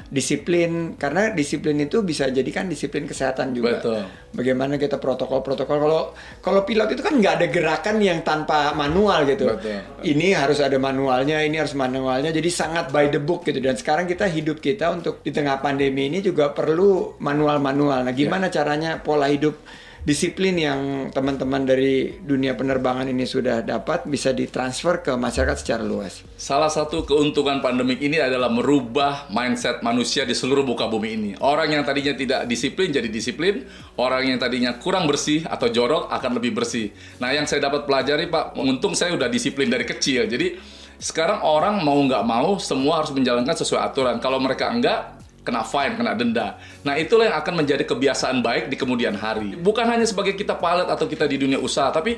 disiplin 0.06 0.94
karena 1.02 1.34
disiplin 1.34 1.82
itu 1.82 2.06
bisa 2.06 2.30
jadi 2.30 2.46
kan 2.54 2.70
disiplin 2.70 3.10
kesehatan 3.10 3.58
juga. 3.58 3.82
Betul. 3.82 4.02
Bagaimana 4.36 4.78
kita 4.78 5.02
protokol-protokol 5.02 5.78
kalau 5.82 6.02
kalau 6.44 6.62
pilot 6.62 6.94
itu 6.94 7.02
kan 7.02 7.18
nggak 7.18 7.34
ada 7.42 7.48
gerakan 7.50 7.98
yang 8.04 8.22
tanpa 8.22 8.78
manual 8.78 9.26
gitu. 9.26 9.50
Betul. 9.50 9.82
Ini 10.06 10.38
harus 10.38 10.62
ada 10.62 10.78
manualnya, 10.78 11.42
ini 11.42 11.58
harus 11.58 11.74
manualnya. 11.74 12.30
Jadi 12.30 12.50
sangat 12.54 12.94
by 12.94 13.10
the 13.10 13.22
book 13.22 13.48
gitu. 13.48 13.58
Dan 13.58 13.74
sekarang 13.74 14.06
kita 14.06 14.30
hidup 14.30 14.62
kita 14.62 14.94
untuk 14.94 15.26
di 15.26 15.34
tengah 15.34 15.58
pandemi 15.58 16.06
ini 16.06 16.22
juga 16.22 16.54
perlu 16.54 17.18
manual-manual. 17.18 18.06
Nah, 18.06 18.14
gimana 18.14 18.54
caranya 18.54 19.02
pola 19.02 19.26
hidup 19.26 19.58
disiplin 20.06 20.54
yang 20.54 21.10
teman-teman 21.10 21.66
dari 21.66 22.14
dunia 22.22 22.54
penerbangan 22.54 23.10
ini 23.10 23.26
sudah 23.26 23.66
dapat 23.66 24.06
bisa 24.06 24.30
ditransfer 24.32 25.02
ke 25.02 25.18
masyarakat 25.18 25.58
secara 25.58 25.82
luas. 25.82 26.22
Salah 26.38 26.70
satu 26.70 27.10
keuntungan 27.10 27.58
pandemik 27.60 27.98
ini 27.98 28.22
adalah 28.22 28.54
merubah 28.54 29.26
mindset 29.34 29.82
manusia 29.82 30.22
di 30.24 30.38
seluruh 30.38 30.62
muka 30.62 30.86
bumi 30.86 31.10
ini. 31.18 31.32
Orang 31.42 31.74
yang 31.74 31.82
tadinya 31.82 32.14
tidak 32.14 32.46
disiplin 32.46 32.94
jadi 32.94 33.10
disiplin, 33.10 33.66
orang 33.98 34.30
yang 34.30 34.38
tadinya 34.38 34.78
kurang 34.78 35.10
bersih 35.10 35.42
atau 35.50 35.74
jorok 35.74 36.14
akan 36.14 36.38
lebih 36.38 36.54
bersih. 36.54 36.94
Nah, 37.18 37.34
yang 37.34 37.50
saya 37.50 37.66
dapat 37.66 37.90
pelajari 37.90 38.30
Pak, 38.30 38.54
untung 38.62 38.94
saya 38.94 39.18
udah 39.18 39.28
disiplin 39.28 39.74
dari 39.74 39.90
kecil. 39.90 40.30
Jadi 40.30 40.54
sekarang 41.02 41.44
orang 41.44 41.84
mau 41.84 41.98
nggak 41.98 42.24
mau 42.24 42.56
semua 42.62 43.02
harus 43.04 43.12
menjalankan 43.12 43.58
sesuai 43.58 43.82
aturan. 43.82 44.22
Kalau 44.22 44.38
mereka 44.38 44.70
enggak, 44.70 45.15
kena 45.46 45.62
fine, 45.62 45.94
kena 45.94 46.18
denda. 46.18 46.58
Nah, 46.82 46.98
itulah 46.98 47.30
yang 47.30 47.38
akan 47.38 47.54
menjadi 47.62 47.86
kebiasaan 47.86 48.42
baik 48.42 48.74
di 48.74 48.76
kemudian 48.76 49.14
hari. 49.14 49.54
Bukan 49.54 49.86
hanya 49.86 50.04
sebagai 50.04 50.34
kita 50.34 50.58
pilot 50.58 50.90
atau 50.90 51.06
kita 51.06 51.30
di 51.30 51.38
dunia 51.38 51.62
usaha, 51.62 51.94
tapi 51.94 52.18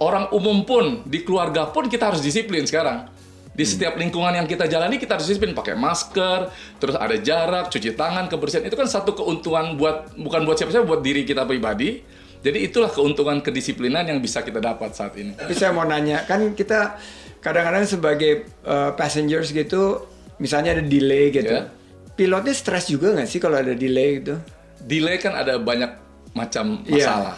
orang 0.00 0.32
umum 0.32 0.64
pun, 0.64 1.04
di 1.04 1.20
keluarga 1.22 1.68
pun 1.68 1.86
kita 1.86 2.10
harus 2.10 2.24
disiplin 2.24 2.64
sekarang. 2.64 3.12
Di 3.52 3.68
setiap 3.68 4.00
lingkungan 4.00 4.32
yang 4.32 4.48
kita 4.48 4.64
jalani 4.64 4.96
kita 4.96 5.20
harus 5.20 5.28
disiplin 5.28 5.52
pakai 5.52 5.76
masker, 5.76 6.48
terus 6.80 6.96
ada 6.96 7.12
jarak, 7.20 7.68
cuci 7.68 7.92
tangan, 7.92 8.24
kebersihan. 8.32 8.64
Itu 8.64 8.80
kan 8.80 8.88
satu 8.88 9.12
keuntungan 9.12 9.76
buat 9.76 10.16
bukan 10.16 10.48
buat 10.48 10.56
siapa-siapa, 10.56 10.88
buat 10.88 11.04
diri 11.04 11.28
kita 11.28 11.44
pribadi. 11.44 12.00
Jadi 12.42 12.58
itulah 12.64 12.88
keuntungan 12.88 13.44
kedisiplinan 13.44 14.08
yang 14.08 14.24
bisa 14.24 14.40
kita 14.40 14.56
dapat 14.56 14.96
saat 14.96 15.14
ini. 15.20 15.36
Tapi 15.36 15.52
saya 15.52 15.70
mau 15.70 15.84
nanya, 15.84 16.24
kan 16.24 16.56
kita 16.56 16.96
kadang-kadang 17.44 17.84
sebagai 17.84 18.48
uh, 18.64 18.96
passengers 18.96 19.52
gitu, 19.52 20.08
misalnya 20.40 20.74
ada 20.74 20.82
delay 20.82 21.28
gitu. 21.28 21.52
Ya. 21.52 21.68
Pilotnya 22.12 22.52
stres 22.52 22.86
juga 22.86 23.12
nggak 23.12 23.28
sih 23.28 23.40
kalau 23.40 23.56
ada 23.56 23.72
delay 23.72 24.20
gitu? 24.20 24.36
delay 24.82 25.14
kan 25.16 25.32
ada 25.32 25.56
banyak 25.56 25.90
macam 26.34 26.82
Iya. 26.82 27.06
masalah. 27.06 27.36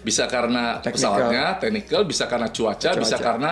Bisa 0.00 0.24
karena 0.26 0.80
Technical. 0.80 0.92
pesawatnya, 0.96 1.44
technical, 1.56 2.00
bisa 2.02 2.24
karena 2.26 2.48
cuaca, 2.48 2.90
bisa 2.96 3.14
Cuaca. 3.14 3.24
karena 3.24 3.50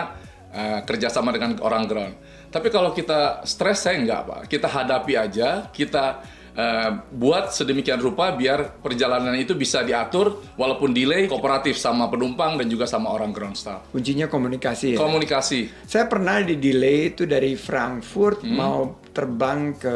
uh, 0.49 0.79
kerjasama 0.83 1.29
dengan 1.31 1.55
orang 1.61 1.85
ground. 1.85 2.13
Tapi 2.49 2.67
kalau 2.67 2.91
kita 2.91 3.45
stres, 3.45 3.79
saya 3.79 3.95
enggak 3.95 4.21
pak. 4.25 4.39
Kita 4.49 4.65
hadapi 4.65 5.13
aja, 5.13 5.69
kita 5.69 6.25
uh, 6.51 6.91
buat 7.07 7.53
sedemikian 7.53 8.01
rupa 8.01 8.33
biar 8.33 8.81
perjalanan 8.81 9.37
itu 9.37 9.53
bisa 9.53 9.85
diatur 9.85 10.41
walaupun 10.57 10.89
delay, 10.89 11.29
kooperatif 11.29 11.77
sama 11.77 12.09
penumpang 12.09 12.57
dan 12.57 12.65
juga 12.65 12.89
sama 12.89 13.13
orang 13.13 13.29
ground 13.29 13.53
staff. 13.53 13.85
Kuncinya 13.93 14.25
komunikasi 14.25 14.93
ya. 14.93 14.97
Komunikasi. 14.97 15.85
Saya 15.85 16.09
pernah 16.09 16.41
di 16.41 16.57
delay 16.57 17.13
itu 17.13 17.23
dari 17.23 17.53
Frankfurt 17.53 18.41
Hmm. 18.41 18.51
mau 18.51 18.79
terbang 19.13 19.77
ke 19.77 19.95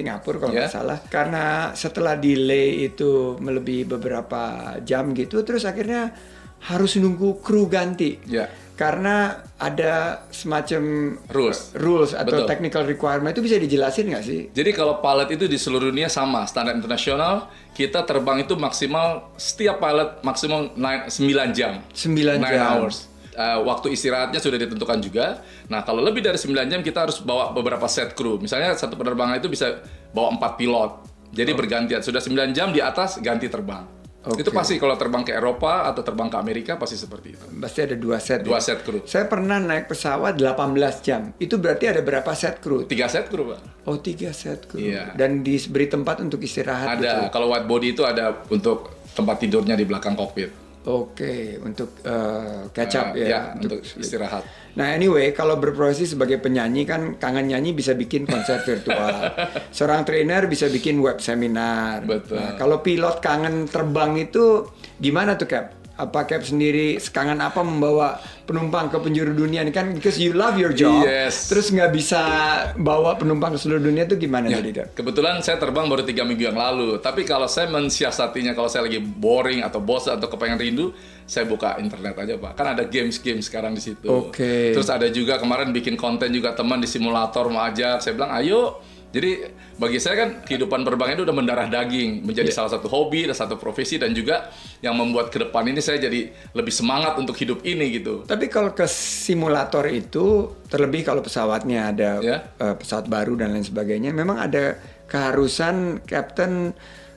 Singapura 0.00 0.36
kalau 0.40 0.52
nggak 0.52 0.66
Ya. 0.66 0.72
salah. 0.72 0.98
Karena 1.06 1.44
setelah 1.72 2.16
delay 2.16 2.88
itu 2.88 3.36
melebihi 3.36 3.84
beberapa 3.84 4.42
jam 4.80 5.12
gitu, 5.12 5.44
terus 5.44 5.62
akhirnya 5.62 6.16
harus 6.64 6.96
nunggu 6.96 7.40
kru 7.40 7.68
ganti. 7.68 8.16
Ya. 8.24 8.48
Karena 8.72 9.36
ada 9.60 10.24
semacam 10.32 11.12
Rules. 11.28 11.76
rules 11.76 12.16
atau 12.16 12.40
Betul. 12.40 12.48
technical 12.48 12.88
requirement 12.88 13.28
itu 13.28 13.44
bisa 13.44 13.60
dijelasin 13.60 14.08
nggak 14.08 14.24
sih? 14.24 14.40
Jadi 14.56 14.72
kalau 14.72 15.04
pilot 15.04 15.28
itu 15.30 15.44
di 15.44 15.60
seluruh 15.60 15.92
dunia 15.92 16.08
sama, 16.08 16.48
standar 16.48 16.72
internasional, 16.72 17.52
kita 17.76 18.08
terbang 18.08 18.40
itu 18.40 18.56
maksimal, 18.56 19.36
setiap 19.36 19.84
pilot 19.84 20.24
maksimal 20.24 20.72
9 20.72 21.12
jam. 21.52 21.84
9 21.92 22.40
Nine 22.40 22.56
jam. 22.56 22.64
hours. 22.80 23.09
Uh, 23.40 23.64
waktu 23.64 23.96
istirahatnya 23.96 24.36
sudah 24.36 24.60
ditentukan 24.60 25.00
juga. 25.00 25.40
Nah, 25.72 25.80
kalau 25.80 26.04
lebih 26.04 26.20
dari 26.20 26.36
9 26.36 26.68
jam 26.68 26.84
kita 26.84 27.08
harus 27.08 27.24
bawa 27.24 27.56
beberapa 27.56 27.88
set 27.88 28.12
kru. 28.12 28.36
Misalnya 28.36 28.76
satu 28.76 29.00
penerbangan 29.00 29.40
itu 29.40 29.48
bisa 29.48 29.80
bawa 30.12 30.36
4 30.36 30.60
pilot. 30.60 30.90
Jadi 31.32 31.50
bergantian. 31.56 32.04
Sudah 32.04 32.20
9 32.20 32.52
jam 32.52 32.68
di 32.68 32.84
atas 32.84 33.16
ganti 33.24 33.48
terbang. 33.48 34.00
Oke. 34.20 34.44
Itu 34.44 34.52
pasti 34.52 34.76
kalau 34.76 35.00
terbang 35.00 35.24
ke 35.24 35.32
Eropa 35.32 35.88
atau 35.88 36.04
terbang 36.04 36.28
ke 36.28 36.36
Amerika 36.36 36.76
pasti 36.76 37.00
seperti 37.00 37.40
itu. 37.40 37.44
Pasti 37.56 37.80
ada 37.80 37.96
dua 37.96 38.20
set. 38.20 38.44
Dua 38.44 38.60
ya? 38.60 38.68
set 38.68 38.84
kru. 38.84 39.00
Saya 39.08 39.24
pernah 39.24 39.56
naik 39.56 39.88
pesawat 39.88 40.36
18 40.36 41.00
jam. 41.00 41.32
Itu 41.40 41.56
berarti 41.56 41.88
ada 41.88 42.04
berapa 42.04 42.28
set 42.36 42.60
kru? 42.60 42.84
Tiga 42.84 43.08
set 43.08 43.32
kru, 43.32 43.48
Pak. 43.48 43.88
Oh 43.88 43.96
tiga 43.96 44.36
set 44.36 44.68
kru. 44.68 44.76
Iya. 44.76 45.16
Dan 45.16 45.40
diberi 45.40 45.88
tempat 45.88 46.20
untuk 46.20 46.44
istirahat. 46.44 47.00
Ada. 47.00 47.00
gitu. 47.00 47.22
Kalau 47.32 47.48
wide 47.48 47.64
body 47.64 47.88
itu 47.96 48.04
ada 48.04 48.44
untuk 48.52 49.08
tempat 49.16 49.40
tidurnya 49.40 49.72
di 49.72 49.88
belakang 49.88 50.12
kokpit. 50.12 50.52
Oke, 50.80 51.60
untuk 51.60 52.00
uh, 52.08 52.72
catch 52.72 52.96
up 52.96 53.12
Uh, 53.12 53.20
ya. 53.20 53.52
untuk 53.52 53.84
istirahat. 53.84 54.48
Nah 54.80 54.96
anyway, 54.96 55.34
kalau 55.36 55.60
berprofesi 55.60 56.08
sebagai 56.08 56.40
penyanyi 56.40 56.88
kan 56.88 57.20
kangen 57.20 57.52
nyanyi 57.52 57.76
bisa 57.76 57.92
bikin 57.92 58.24
konser 58.24 58.64
virtual. 58.64 59.12
Seorang 59.76 60.08
trainer 60.08 60.48
bisa 60.48 60.72
bikin 60.72 60.96
web 61.04 61.20
seminar. 61.20 62.00
Betul. 62.08 62.40
Nah, 62.40 62.56
kalau 62.56 62.80
pilot 62.80 63.20
kangen 63.20 63.68
terbang 63.68 64.16
itu 64.16 64.72
gimana 64.96 65.36
tuh 65.36 65.48
Cap? 65.52 65.79
Apa 66.00 66.24
Cap 66.24 66.40
sendiri 66.40 66.96
kangen 67.12 67.36
apa 67.44 67.60
membawa 67.60 68.16
penumpang 68.48 68.88
ke 68.88 68.98
penjuru 68.98 69.36
dunia 69.36 69.62
ini 69.62 69.70
kan 69.70 69.92
because 69.92 70.16
you 70.16 70.32
love 70.32 70.56
your 70.56 70.72
job. 70.72 71.04
Yes. 71.04 71.52
Terus 71.52 71.70
nggak 71.70 71.90
bisa 71.92 72.20
bawa 72.80 73.14
penumpang 73.20 73.54
ke 73.54 73.58
seluruh 73.60 73.84
dunia 73.84 74.08
itu 74.08 74.16
gimana 74.16 74.48
Ya, 74.50 74.58
jadi 74.58 74.90
kebetulan 74.90 75.38
saya 75.44 75.60
terbang 75.60 75.86
baru 75.86 76.02
tiga 76.02 76.26
minggu 76.26 76.50
yang 76.50 76.58
lalu. 76.58 76.98
Tapi 76.98 77.22
kalau 77.22 77.46
saya 77.46 77.70
mensiasatinya, 77.70 78.56
kalau 78.56 78.66
saya 78.66 78.88
lagi 78.88 78.98
boring 78.98 79.62
atau 79.62 79.78
bosan 79.78 80.18
atau 80.18 80.26
kepengen 80.26 80.58
rindu, 80.58 80.90
saya 81.28 81.46
buka 81.46 81.78
internet 81.78 82.18
aja 82.18 82.34
pak. 82.40 82.52
Kan 82.58 82.74
ada 82.74 82.82
games-games 82.88 83.46
sekarang 83.46 83.76
di 83.76 83.82
situ. 83.84 84.10
Oke. 84.10 84.74
Terus 84.74 84.90
ada 84.90 85.06
juga 85.12 85.38
kemarin 85.38 85.70
bikin 85.70 85.94
konten 85.94 86.34
juga 86.34 86.56
teman 86.56 86.82
di 86.82 86.90
simulator 86.90 87.46
mau 87.46 87.62
ajak. 87.68 88.02
Saya 88.02 88.18
bilang 88.18 88.34
ayo. 88.34 88.82
Jadi 89.10 89.42
bagi 89.74 89.98
saya 89.98 90.22
kan 90.22 90.30
kehidupan 90.46 90.86
penerbangan 90.86 91.18
itu 91.18 91.24
udah 91.26 91.34
mendarah 91.34 91.66
daging, 91.66 92.22
menjadi 92.22 92.46
Iya. 92.46 92.56
salah 92.62 92.70
satu 92.78 92.86
hobi 92.86 93.26
dan 93.26 93.34
satu 93.34 93.58
profesi 93.58 93.98
dan 93.98 94.14
juga 94.14 94.54
yang 94.78 94.94
membuat 94.94 95.34
ke 95.34 95.42
depan 95.42 95.66
ini 95.66 95.82
saya 95.82 95.98
jadi 95.98 96.30
lebih 96.54 96.70
semangat 96.70 97.18
untuk 97.18 97.34
hidup 97.34 97.66
ini 97.66 97.98
gitu. 97.98 98.22
Tapi 98.22 98.46
kalau 98.46 98.70
ke 98.70 98.86
simulator 98.86 99.82
itu 99.90 100.54
terlebih 100.70 101.02
kalau 101.02 101.20
pesawatnya 101.20 101.90
ada 101.90 102.10
Ya. 102.22 102.54
eh, 102.54 102.74
pesawat 102.78 103.10
baru 103.10 103.34
dan 103.34 103.50
lain 103.50 103.66
sebagainya, 103.66 104.14
memang 104.14 104.38
ada 104.38 104.78
keharusan 105.10 106.06
kapten 106.06 106.70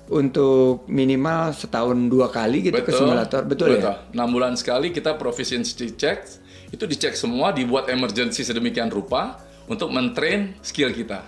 untuk 0.09 0.83
minimal 0.89 1.53
setahun 1.53 1.95
dua 2.09 2.27
kali 2.27 2.59
gitu 2.65 2.75
ke 2.81 2.91
simulator, 2.91 3.45
betul, 3.45 3.79
ya? 3.79 4.03
6 4.11 4.29
bulan 4.29 4.57
sekali 4.57 4.91
kita 4.91 5.15
proficiency 5.15 5.95
check, 5.95 6.25
itu 6.73 6.83
dicek 6.83 7.13
semua, 7.13 7.53
dibuat 7.53 7.87
emergency 7.87 8.41
sedemikian 8.41 8.89
rupa 8.89 9.39
untuk 9.69 9.93
mentrain 9.93 10.57
skill 10.59 10.91
kita. 10.91 11.23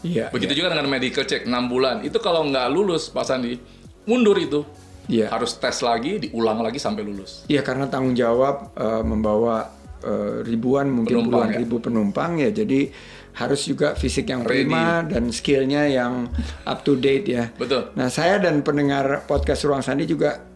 Iya. 0.00 0.32
Begitu 0.32 0.64
juga 0.64 0.72
dengan 0.72 0.88
medical 0.88 1.24
check 1.24 1.44
6 1.44 1.52
bulan. 1.68 2.00
Itu 2.04 2.18
kalau 2.18 2.46
nggak 2.48 2.66
lulus 2.72 3.12
Pak 3.12 3.24
Sandi, 3.24 3.56
mundur 4.08 4.36
itu. 4.40 4.64
Iya. 5.10 5.26
Harus 5.28 5.58
tes 5.58 5.82
lagi, 5.82 6.22
diulang 6.22 6.62
lagi 6.62 6.78
sampai 6.78 7.02
lulus. 7.02 7.42
Iya 7.50 7.66
karena 7.66 7.90
tanggung 7.90 8.14
jawab 8.14 8.72
eh, 8.78 9.02
membawa 9.02 9.66
eh, 10.00 10.46
ribuan 10.46 10.86
mungkin 10.88 11.20
Penumpang, 11.20 11.30
puluhan 11.34 11.50
ya. 11.50 11.58
ribu 11.58 11.76
penumpang 11.82 12.30
ya, 12.38 12.50
jadi 12.54 12.80
harus 13.30 13.62
juga 13.62 13.94
fisik 13.94 14.26
yang 14.26 14.42
Ready. 14.42 14.66
prima 14.66 15.06
dan 15.06 15.30
skillnya 15.30 15.86
yang 15.86 16.26
up 16.66 16.82
to 16.82 16.98
date 16.98 17.26
ya. 17.30 17.48
Betul. 17.54 17.94
Nah 17.94 18.10
saya 18.10 18.42
dan 18.42 18.60
pendengar 18.66 19.24
podcast 19.26 19.62
Ruang 19.66 19.82
Sandi 19.86 20.04
juga 20.06 20.49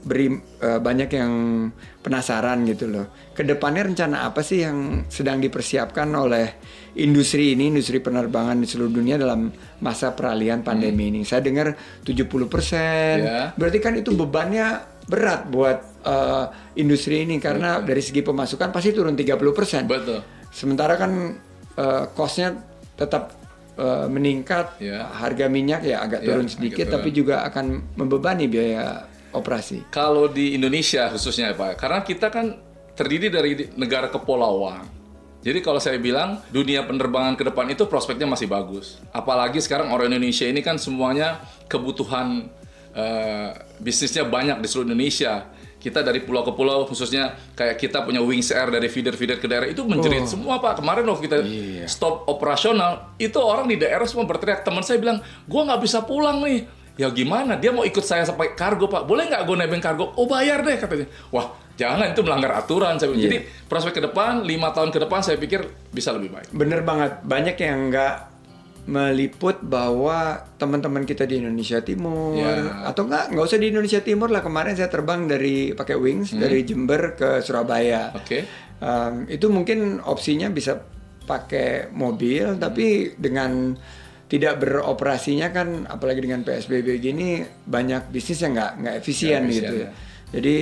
beri 0.00 0.30
eh, 0.60 0.78
banyak 0.78 1.10
yang 1.10 1.32
penasaran 1.98 2.64
gitu 2.64 2.86
loh. 2.86 3.06
Ke 3.34 3.42
depannya 3.42 3.86
rencana 3.86 4.24
apa 4.24 4.40
sih 4.40 4.62
yang 4.62 5.04
sedang 5.06 5.38
dipersiapkan 5.38 6.08
oleh 6.10 6.46
industri 6.94 7.52
ini, 7.54 7.70
industri 7.70 7.98
penerbangan 7.98 8.58
di 8.58 8.66
seluruh 8.66 8.90
dunia 8.90 9.14
dalam 9.14 9.50
masa 9.78 10.14
peralihan 10.14 10.62
pandemi 10.62 11.10
ini? 11.10 11.22
Saya 11.22 11.44
dengar 11.44 11.74
70%. 12.02 13.22
Ya. 13.22 13.52
Berarti 13.54 13.78
kan 13.78 13.94
itu 13.94 14.14
bebannya 14.14 14.80
berat 15.08 15.48
buat 15.48 15.78
eh, 16.04 16.44
industri 16.76 17.24
ini 17.24 17.38
karena 17.38 17.80
dari 17.80 18.00
segi 18.00 18.20
pemasukan 18.20 18.68
pasti 18.70 18.90
turun 18.92 19.14
30%. 19.14 19.86
Betul. 19.86 20.20
Sementara 20.50 20.96
kan 20.96 21.12
eh, 21.76 22.04
cost-nya 22.12 22.56
tetap 22.94 23.34
eh, 23.78 24.06
meningkat, 24.10 24.80
Ya. 24.82 25.06
harga 25.12 25.46
minyak 25.46 25.86
ya 25.86 26.02
agak 26.02 26.24
Ya, 26.24 26.26
turun 26.32 26.46
agak 26.48 26.54
sedikit, 26.56 26.86
turun. 26.88 26.94
tapi 26.98 27.08
juga 27.12 27.46
akan 27.46 27.64
membebani 27.94 28.50
biaya 28.50 29.06
operasi. 29.30 29.84
Kalau 29.88 30.26
di 30.26 30.54
Indonesia 30.54 31.08
khususnya 31.08 31.52
Pak, 31.52 31.76
karena 31.76 32.00
kita 32.00 32.28
kan 32.28 32.56
terdiri 32.94 33.28
dari 33.28 33.50
negara 33.74 34.08
kepulauan. 34.08 34.84
Jadi 35.38 35.62
kalau 35.62 35.78
saya 35.78 35.96
bilang 35.96 36.42
dunia 36.50 36.82
penerbangan 36.82 37.38
ke 37.38 37.46
depan 37.46 37.70
itu 37.70 37.86
prospeknya 37.86 38.26
masih 38.26 38.50
bagus. 38.50 38.98
Apalagi 39.14 39.62
sekarang 39.62 39.94
orang 39.94 40.10
Indonesia 40.10 40.44
ini 40.44 40.60
kan 40.60 40.76
semuanya 40.76 41.38
kebutuhan 41.70 42.50
eh, 42.90 43.48
bisnisnya 43.78 44.26
banyak 44.26 44.58
di 44.58 44.66
seluruh 44.66 44.90
Indonesia. 44.90 45.46
kita 45.78 46.02
dari 46.02 46.18
pulau 46.18 46.42
ke 46.42 46.50
pulau 46.50 46.82
khususnya 46.90 47.38
kayak 47.54 47.78
kita 47.78 48.02
punya 48.02 48.18
Wings 48.18 48.50
Air 48.50 48.66
dari 48.66 48.90
feeder-feeder 48.90 49.38
ke 49.38 49.46
daerah 49.46 49.70
itu 49.70 49.86
menjerit 49.86 50.26
Oh. 50.26 50.30
semua 50.34 50.58
Pak. 50.58 50.82
Kemarin 50.82 51.06
waktu 51.06 51.22
kita 51.30 51.38
Iya. 51.38 51.86
stop 51.86 52.26
operasional, 52.26 53.14
itu 53.14 53.38
orang 53.38 53.70
di 53.70 53.78
daerah 53.78 54.02
semua 54.02 54.26
berteriak. 54.26 54.66
Teman 54.66 54.82
saya 54.82 54.98
bilang, 54.98 55.22
gua 55.46 55.70
nggak 55.70 55.78
bisa 55.78 56.02
pulang 56.02 56.42
nih. 56.42 56.66
Ya 56.98 57.08
gimana? 57.08 57.54
Dia 57.54 57.70
mau 57.70 57.86
ikut 57.86 58.02
saya 58.02 58.26
sampai 58.26 58.52
kargo 58.52 58.90
Pak. 58.90 59.06
Boleh 59.06 59.30
nggak 59.30 59.46
gue 59.46 59.56
nebeng 59.56 59.78
kargo? 59.78 60.10
Oh 60.18 60.26
bayar 60.26 60.60
deh 60.60 60.74
katanya. 60.74 61.06
Wah 61.30 61.46
jangan 61.78 62.10
itu 62.10 62.20
melanggar 62.20 62.58
aturan. 62.58 62.98
Saya. 62.98 63.14
Iya. 63.14 63.22
Jadi 63.24 63.36
prospek 63.64 63.92
ke 63.94 64.02
depan, 64.04 64.42
lima 64.42 64.74
tahun 64.74 64.90
ke 64.90 64.98
depan 64.98 65.22
saya 65.22 65.38
pikir 65.38 65.62
bisa 65.88 66.10
lebih 66.10 66.34
baik. 66.34 66.50
Bener 66.50 66.82
banget, 66.82 67.22
banyak 67.22 67.54
yang 67.54 67.88
nggak 67.88 68.14
meliput 68.88 69.60
bahwa 69.60 70.48
teman-teman 70.56 71.04
kita 71.04 71.22
di 71.22 71.38
Indonesia 71.38 71.78
Timur 71.78 72.34
Ya. 72.34 72.88
atau 72.88 73.04
nggak 73.04 73.30
nggak 73.30 73.44
usah 73.44 73.60
di 73.60 73.68
Indonesia 73.68 74.00
Timur 74.00 74.32
lah 74.32 74.40
kemarin 74.40 74.72
saya 74.74 74.88
terbang 74.88 75.28
dari 75.28 75.76
pakai 75.76 75.92
Wings 75.94 76.32
Hmm. 76.32 76.40
dari 76.40 76.64
Jember 76.64 77.12
ke 77.12 77.44
Surabaya. 77.44 78.16
Oke. 78.16 78.48
Um, 78.80 79.28
itu 79.28 79.46
mungkin 79.46 80.00
opsinya 80.00 80.48
bisa 80.48 80.80
pakai 81.22 81.92
mobil, 81.92 82.56
Hmm. 82.56 82.58
tapi 82.58 83.12
dengan 83.14 83.76
tidak 84.28 84.60
beroperasinya 84.60 85.48
kan, 85.48 85.88
apalagi 85.88 86.20
dengan 86.20 86.44
PSBB 86.44 87.00
gini 87.00 87.40
banyak 87.64 88.12
bisnis 88.12 88.44
yang 88.44 88.52
nggak 88.52 88.72
nggak 88.84 88.94
efisien, 89.00 89.40
Nggak 89.40 89.48
efisien, 89.48 89.64
gitu. 89.72 89.74
ya. 89.80 89.90
Jadi 90.36 90.56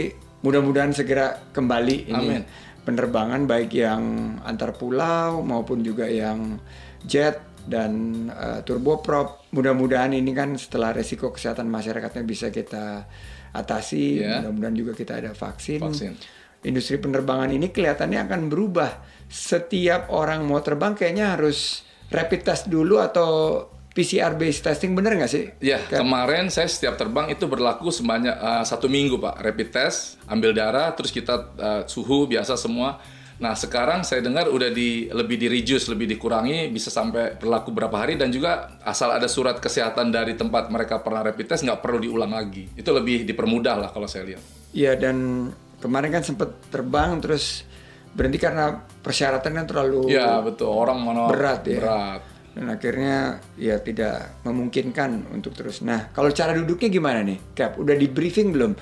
mudah-mudahan 0.47 0.93
segera 0.95 1.27
kembali 1.51 1.97
ini 2.07 2.27
Amin. 2.39 2.43
penerbangan 2.87 3.43
baik 3.51 3.75
yang 3.75 4.03
antar 4.47 4.71
pulau 4.79 5.43
maupun 5.43 5.83
juga 5.83 6.07
yang 6.07 6.63
jet 7.03 7.43
dan 7.67 8.27
uh, 8.31 8.63
turboprop. 8.63 9.51
Mudah-mudahan 9.51 10.15
ini 10.15 10.31
kan 10.31 10.55
setelah 10.55 10.95
resiko 10.95 11.35
kesehatan 11.35 11.67
masyarakatnya 11.67 12.23
bisa 12.23 12.55
kita 12.55 13.11
atasi. 13.51 14.23
Ya. 14.23 14.39
Mudah-mudahan 14.39 14.77
juga 14.79 14.93
kita 14.95 15.19
ada 15.19 15.35
vaksin. 15.35 15.83
Vaksin. 15.83 16.15
Industri 16.63 17.03
penerbangan 17.03 17.51
ini 17.51 17.75
kelihatannya 17.75 18.23
akan 18.31 18.41
berubah. 18.47 19.03
Setiap 19.27 20.15
orang 20.15 20.47
mau 20.47 20.63
terbang 20.63 20.95
kayaknya 20.95 21.35
harus 21.35 21.83
rapid 22.11 22.41
test 22.47 22.71
dulu 22.71 23.03
atau 23.03 23.63
PCR 23.97 24.37
based 24.37 24.61
testing 24.61 24.93
bener 24.93 25.17
nggak 25.17 25.33
sih? 25.33 25.49
Ya, 25.65 25.81
kemarin 25.89 26.53
saya 26.53 26.69
setiap 26.69 27.01
terbang 27.01 27.33
itu 27.33 27.49
berlaku 27.49 27.89
sebanyak 27.89 28.37
eh, 28.37 28.65
satu 28.69 28.93
minggu 28.93 29.17
Pak, 29.17 29.41
rapid 29.41 29.69
test, 29.73 30.21
ambil 30.29 30.53
darah, 30.53 30.93
terus 30.93 31.09
kita 31.09 31.57
eh, 31.57 31.83
suhu 31.89 32.29
biasa 32.29 32.61
semua. 32.61 33.01
Nah 33.37 33.53
sekarang 33.53 34.01
saya 34.01 34.25
dengar 34.25 34.49
udah 34.49 34.73
di 34.73 35.13
lebih 35.13 35.37
di 35.37 35.49
reduce, 35.49 35.93
lebih 35.93 36.09
dikurangi, 36.17 36.73
bisa 36.73 36.89
sampai 36.89 37.37
berlaku 37.37 37.69
berapa 37.69 37.93
hari 37.93 38.17
dan 38.17 38.33
juga 38.33 38.81
asal 38.81 39.13
ada 39.13 39.29
surat 39.29 39.61
kesehatan 39.61 40.09
dari 40.09 40.37
tempat 40.37 40.73
mereka 40.73 41.05
pernah 41.05 41.21
rapid 41.25 41.57
test 41.57 41.65
nggak 41.65 41.85
perlu 41.85 42.01
diulang 42.01 42.33
lagi. 42.33 42.69
Itu 42.77 42.97
lebih 42.97 43.29
dipermudah 43.29 43.77
lah 43.77 43.91
kalau 43.93 44.09
saya 44.09 44.25
lihat. 44.29 44.43
Iya 44.73 44.97
dan 44.97 45.49
kemarin 45.81 46.17
kan 46.17 46.25
sempat 46.25 46.53
terbang 46.73 47.21
terus 47.21 47.66
berhenti 48.17 48.41
karena 48.41 48.73
persyaratannya 48.81 49.63
terlalu 49.69 50.09
Ya 50.09 50.41
betul, 50.41 50.73
orang 50.73 50.99
mana 51.05 51.29
berat 51.29 51.69
ya. 51.69 51.79
Berat. 51.79 52.21
Dan 52.57 52.73
akhirnya 52.73 53.37
ya 53.61 53.77
tidak 53.85 54.41
memungkinkan 54.49 55.29
untuk 55.37 55.53
terus. 55.53 55.85
Nah 55.85 56.09
kalau 56.17 56.33
cara 56.33 56.57
duduknya 56.57 56.89
gimana 56.89 57.21
nih, 57.21 57.53
Cap? 57.53 57.77
Udah 57.77 57.93
di 57.93 58.09
briefing 58.09 58.49
belum? 58.57 58.73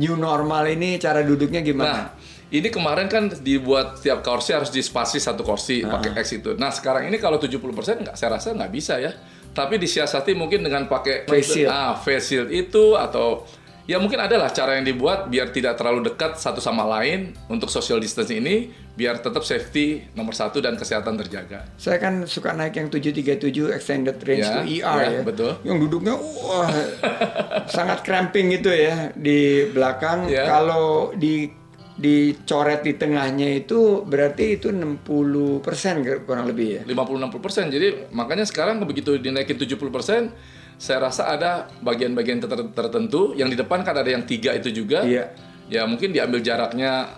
New 0.00 0.16
normal 0.16 0.64
ini 0.72 0.96
cara 0.96 1.20
duduknya 1.20 1.60
Nah, 1.60 1.68
gimana? 1.68 2.02
ini 2.48 2.68
kemarin 2.72 3.04
kan 3.12 3.28
dibuat 3.28 4.00
tiap 4.00 4.24
kursi 4.24 4.56
harus 4.56 4.72
dispasi 4.72 5.20
satu 5.20 5.44
kursi 5.44 5.84
pakai 5.84 6.16
X 6.16 6.40
itu. 6.40 6.56
Nah, 6.56 6.72
sekarang 6.72 7.04
ini 7.12 7.20
kalau 7.20 7.36
70% 7.36 7.60
nggak 8.08 8.16
saya 8.16 8.40
rasa 8.40 8.56
nggak 8.56 8.72
bisa 8.72 8.96
ya. 8.96 9.12
Tapi 9.52 9.76
disiasati 9.76 10.32
mungkin 10.32 10.64
dengan 10.64 10.88
pakai 10.88 11.28
Face 11.28 11.60
shield. 11.60 11.68
Ah, 11.72 11.92
face 11.98 12.24
shield 12.32 12.48
itu 12.48 12.96
atau 12.96 13.44
ya 13.88 13.96
mungkin 13.96 14.20
adalah 14.20 14.52
cara 14.52 14.76
yang 14.76 14.84
dibuat 14.84 15.32
biar 15.32 15.48
tidak 15.48 15.80
terlalu 15.80 16.12
dekat 16.12 16.36
satu 16.36 16.60
sama 16.60 16.84
lain 16.84 17.32
untuk 17.48 17.72
social 17.72 17.96
distancing 17.96 18.44
ini 18.44 18.68
biar 18.92 19.24
tetap 19.24 19.40
safety 19.46 20.04
nomor 20.12 20.36
satu 20.36 20.60
dan 20.60 20.76
kesehatan 20.76 21.16
terjaga. 21.16 21.64
Saya 21.80 21.96
kan 21.96 22.28
suka 22.28 22.52
naik 22.52 22.76
yang 22.76 22.92
737 22.92 23.72
extended 23.72 24.20
range 24.20 24.44
Ya, 24.44 24.54
to 24.54 24.62
ER 24.68 24.96
ya, 25.00 25.08
ya. 25.08 25.22
betul. 25.24 25.52
Yang 25.64 25.78
duduknya 25.88 26.14
wah 26.20 26.68
sangat 27.74 28.04
cramping 28.04 28.52
gitu 28.52 28.68
ya 28.68 29.08
di 29.16 29.70
belakang. 29.72 30.28
Ya. 30.28 30.44
Kalau 30.44 31.16
di 31.16 31.48
dicoret 31.98 32.86
di 32.86 32.94
tengahnya 32.94 33.58
itu 33.58 34.06
berarti 34.06 34.54
itu 34.54 34.70
60% 34.70 35.64
kurang 36.28 36.46
lebih 36.46 36.68
ya. 36.78 36.82
50-60%. 36.86 37.74
Jadi 37.74 37.86
makanya 38.14 38.46
sekarang 38.46 38.78
begitu 38.86 39.18
dinaikin 39.18 39.58
70%, 39.58 40.30
saya 40.78 41.10
rasa 41.10 41.26
ada 41.26 41.66
bagian-bagian 41.82 42.38
ter- 42.38 42.70
tertentu 42.70 43.34
yang 43.34 43.50
di 43.50 43.58
depan 43.58 43.82
kan 43.82 43.98
ada 43.98 44.08
yang 44.08 44.22
tiga 44.22 44.54
itu 44.54 44.70
juga. 44.70 45.02
Iya. 45.02 45.34
Ya 45.68 45.84
mungkin 45.84 46.14
diambil 46.14 46.40
jaraknya 46.40 47.10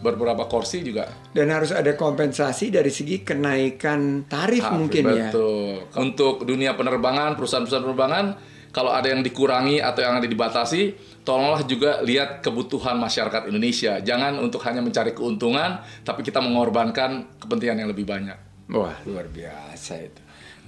beberapa 0.00 0.48
kursi 0.48 0.80
juga. 0.80 1.12
Dan 1.30 1.52
harus 1.52 1.70
ada 1.76 1.92
kompensasi 1.92 2.72
dari 2.72 2.88
segi 2.88 3.20
kenaikan 3.20 4.24
tarif 4.26 4.64
Ah, 4.64 4.74
mungkin 4.74 5.04
ya. 5.12 5.28
Betul. 5.28 5.86
Untuk 6.00 6.48
dunia 6.48 6.72
penerbangan, 6.74 7.36
perusahaan-perusahaan 7.36 7.84
penerbangan, 7.84 8.26
kalau 8.72 8.90
ada 8.96 9.12
yang 9.12 9.20
dikurangi 9.20 9.84
atau 9.84 10.00
yang 10.00 10.16
ada 10.16 10.26
dibatasi, 10.26 10.96
tolonglah 11.22 11.62
juga 11.68 12.00
lihat 12.00 12.40
kebutuhan 12.40 12.96
masyarakat 12.96 13.52
Indonesia. 13.52 14.00
Jangan 14.00 14.40
untuk 14.40 14.64
hanya 14.64 14.80
mencari 14.80 15.12
keuntungan, 15.12 15.84
tapi 16.02 16.24
kita 16.24 16.40
mengorbankan 16.40 17.36
kepentingan 17.36 17.84
yang 17.84 17.90
lebih 17.92 18.08
banyak. 18.08 18.38
Wah, 18.72 18.96
luar 19.04 19.28
biasa 19.28 19.92
itu. 20.00 20.20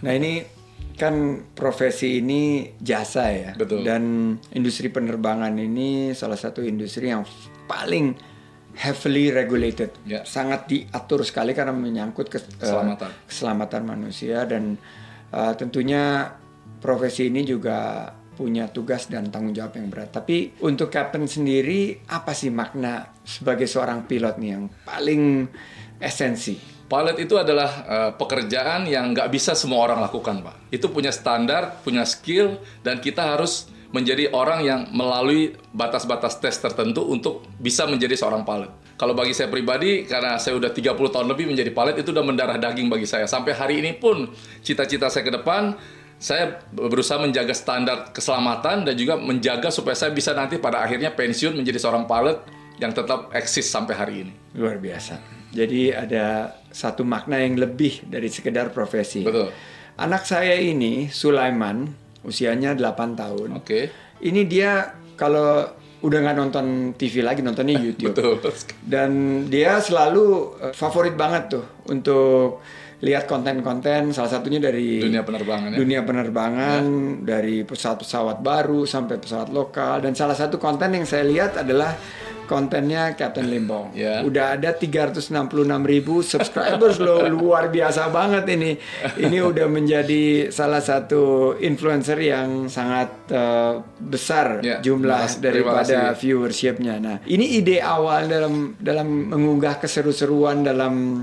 Nah, 0.03 0.13
ini 0.13 0.43
kan 0.97 1.47
profesi 1.53 2.21
ini 2.21 2.73
jasa 2.79 3.25
ya. 3.33 3.51
Betul. 3.57 3.83
Dan 3.83 4.37
industri 4.53 4.89
penerbangan 4.89 5.55
ini 5.57 6.13
salah 6.13 6.37
satu 6.39 6.63
industri 6.63 7.09
yang 7.11 7.25
paling 7.67 8.15
heavily 8.77 9.29
regulated. 9.29 9.93
Ya. 10.09 10.25
Sangat 10.25 10.69
diatur 10.69 11.25
sekali 11.27 11.53
karena 11.53 11.77
menyangkut 11.77 12.33
kes- 12.33 12.49
eh, 12.57 12.65
Keselamatan. 12.65 13.11
keselamatan 13.29 13.83
manusia 13.85 14.45
dan 14.49 14.77
eh, 15.33 15.53
tentunya 15.57 16.33
profesi 16.81 17.29
ini 17.29 17.45
juga 17.45 18.09
punya 18.33 18.65
tugas 18.73 19.13
dan 19.13 19.29
tanggung 19.29 19.53
jawab 19.53 19.77
yang 19.77 19.93
berat. 19.93 20.09
Tapi 20.11 20.57
untuk 20.65 20.89
Captain 20.89 21.29
sendiri 21.29 22.01
apa 22.09 22.33
sih 22.33 22.49
makna 22.49 23.13
sebagai 23.23 23.69
seorang 23.69 24.09
pilot 24.09 24.41
nih 24.41 24.51
yang 24.57 24.65
paling 24.83 25.47
esensi? 26.01 26.57
Pilot 26.93 27.17
itu 27.25 27.41
adalah 27.41 27.71
eh, 27.89 28.11
pekerjaan 28.13 28.85
yang 28.85 29.17
nggak 29.17 29.33
bisa 29.33 29.57
semua 29.57 29.89
orang 29.89 30.05
lakukan, 30.05 30.45
Pak. 30.45 30.69
Itu 30.69 30.93
punya 30.93 31.09
standar, 31.09 31.81
punya 31.81 32.05
skill, 32.05 32.61
dan 32.85 33.01
kita 33.01 33.33
harus 33.33 33.73
menjadi 33.97 34.29
orang 34.37 34.61
yang 34.61 34.81
melalui 34.93 35.57
batas-batas 35.73 36.37
tes 36.37 36.53
tertentu 36.61 37.09
untuk 37.09 37.49
bisa 37.57 37.89
menjadi 37.89 38.13
seorang 38.13 38.45
pilot. 38.45 38.69
Kalau 39.01 39.17
bagi 39.17 39.33
saya 39.33 39.49
pribadi, 39.49 40.05
karena 40.05 40.37
saya 40.37 40.53
udah 40.61 40.69
30 40.69 40.93
tahun 40.93 41.27
lebih 41.33 41.49
menjadi 41.49 41.73
pilot, 41.73 41.97
itu 41.97 42.13
udah 42.13 42.25
mendarah 42.29 42.61
daging 42.61 42.93
bagi 42.93 43.09
saya. 43.09 43.25
Sampai 43.25 43.57
hari 43.57 43.81
ini 43.81 43.97
pun, 43.97 44.29
cita-cita 44.61 45.09
saya 45.09 45.25
ke 45.25 45.33
depan, 45.33 45.73
saya 46.21 46.61
berusaha 46.77 47.17
menjaga 47.17 47.57
standar 47.57 48.13
keselamatan 48.13 48.85
dan 48.85 48.95
juga 49.01 49.17
menjaga 49.17 49.73
supaya 49.73 49.97
saya 49.97 50.13
bisa 50.13 50.37
nanti 50.37 50.61
pada 50.61 50.85
akhirnya 50.85 51.09
pensiun 51.13 51.57
menjadi 51.57 51.89
seorang 51.89 52.05
pilot 52.05 52.45
yang 52.81 52.93
tetap 52.93 53.33
eksis 53.33 53.65
sampai 53.65 53.95
hari 53.97 54.15
ini. 54.29 54.33
Luar 54.55 54.77
biasa. 54.77 55.42
Jadi 55.53 55.93
ada 55.93 56.57
satu 56.73 57.05
makna 57.05 57.39
yang 57.39 57.61
lebih 57.61 58.09
dari 58.09 58.33
sekedar 58.33 58.73
profesi. 58.73 59.23
Betul. 59.23 59.53
Anak 60.01 60.25
saya 60.25 60.57
ini, 60.57 61.13
Sulaiman, 61.13 61.85
usianya 62.25 62.73
8 62.73 63.21
tahun. 63.21 63.49
Oke. 63.61 63.93
Ini 64.25 64.43
dia 64.49 64.97
kalau 65.15 65.69
udah 66.03 66.19
nggak 66.19 66.37
nonton 66.41 66.67
TV 66.97 67.21
lagi, 67.23 67.45
nontonnya 67.45 67.77
YouTube. 67.79 68.17
Betul. 68.17 68.41
Dan 68.83 69.45
dia 69.53 69.79
selalu 69.79 70.57
eh, 70.59 70.75
favorit 70.75 71.15
banget 71.15 71.61
tuh 71.61 71.65
untuk 71.93 72.65
lihat 73.03 73.27
konten-konten 73.27 74.15
salah 74.15 74.31
satunya 74.31 74.63
dari 74.63 75.03
Dunia 75.03 75.27
penerbangan 75.27 75.75
ya. 75.75 75.79
dunia 75.83 76.01
penerbangan 76.07 76.83
dari 77.27 77.67
pesawat-pesawat 77.67 78.39
baru 78.39 78.87
sampai 78.87 79.19
pesawat 79.19 79.51
lokal 79.51 80.07
dan 80.07 80.15
salah 80.15 80.39
satu 80.39 80.63
konten 80.63 80.95
yang 80.95 81.03
saya 81.03 81.27
lihat 81.27 81.59
adalah 81.59 81.99
kontennya 82.47 83.15
Captain 83.15 83.49
Limbong. 83.49 83.95
Ya. 84.03 84.25
Udah 84.25 84.57
ada 84.57 84.73
366 84.75 85.31
ribu 85.85 86.25
subscribers 86.25 86.97
loh, 86.99 87.23
luar 87.35 87.69
biasa 87.69 88.09
banget 88.09 88.45
ini. 88.57 88.75
Ini 89.21 89.39
udah 89.45 89.69
menjadi 89.69 90.49
salah 90.49 90.81
satu 90.81 91.55
influencer 91.61 92.19
yang 92.19 92.67
sangat 92.73 93.13
eh, 93.31 93.79
besar 94.01 94.59
terima 94.59 94.81
jumlah 94.81 95.21
terima 95.29 95.43
daripada 95.45 95.99
viewershipnya. 96.17 96.95
Nah, 96.99 97.17
ini 97.29 97.61
ide 97.61 97.79
awal 97.79 98.27
dalam 98.27 98.75
dalam 98.81 99.31
mengunggah 99.31 99.79
keseru-seruan 99.79 100.65
dalam 100.67 101.23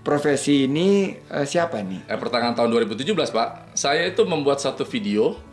profesi 0.00 0.64
ini 0.68 1.12
eh, 1.16 1.46
siapa 1.46 1.80
nih? 1.82 2.08
eh, 2.08 2.18
pertengahan 2.20 2.54
tahun 2.56 2.70
2017 2.88 3.10
Pak, 3.16 3.48
saya 3.76 4.06
itu 4.08 4.22
membuat 4.24 4.60
satu 4.60 4.84
video 4.84 5.49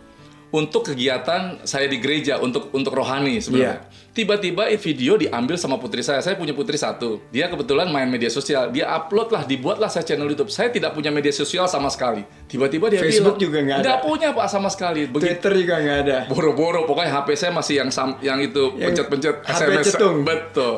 untuk 0.47 0.87
kegiatan 0.87 1.61
saya 1.67 1.91
di 1.91 1.99
gereja 1.99 2.39
untuk 2.39 2.71
untuk 2.71 2.95
rohani 2.95 3.43
sebenarnya. 3.43 3.83
Tiba-tiba 4.15 4.65
eh, 4.65 4.79
video 4.79 5.13
diambil 5.13 5.59
sama 5.59 5.77
putri 5.77 6.01
saya. 6.01 6.23
Saya 6.25 6.33
punya 6.33 6.55
putri 6.55 6.73
satu. 6.73 7.21
Dia 7.29 7.51
kebetulan 7.51 7.91
main 7.91 8.07
media 8.07 8.31
sosial. 8.31 8.73
Dia 8.73 8.89
upload 8.89 9.29
lah, 9.29 9.45
dibuatlah 9.45 9.91
saya 9.91 10.01
channel 10.01 10.25
YouTube. 10.25 10.49
Saya 10.49 10.73
tidak 10.73 10.97
punya 10.97 11.13
media 11.13 11.29
sosial 11.29 11.69
sama 11.69 11.91
sekali. 11.93 12.25
Tiba-tiba 12.47 12.89
dia 12.89 12.97
Facebook 12.97 13.37
bilang, 13.37 13.45
juga 13.45 13.57
nggak 13.61 13.77
ada. 13.77 13.83
Nggak 13.85 13.99
punya 14.01 14.27
pak 14.33 14.47
sama 14.49 14.69
sekali. 14.71 15.05
Begitu 15.05 15.37
Twitter 15.37 15.51
juga 15.53 15.75
nggak 15.77 15.97
ada. 16.01 16.17
boro-boro 16.25 16.89
pokoknya 16.89 17.11
HP 17.13 17.27
saya 17.35 17.51
masih 17.53 17.75
yang 17.77 17.89
sam- 17.93 18.17
yang 18.19 18.39
itu 18.41 18.73
pencet-pencet 18.73 19.35
HP 19.45 19.61
SMS 19.69 19.85
cetung. 19.93 20.25
betul 20.25 20.75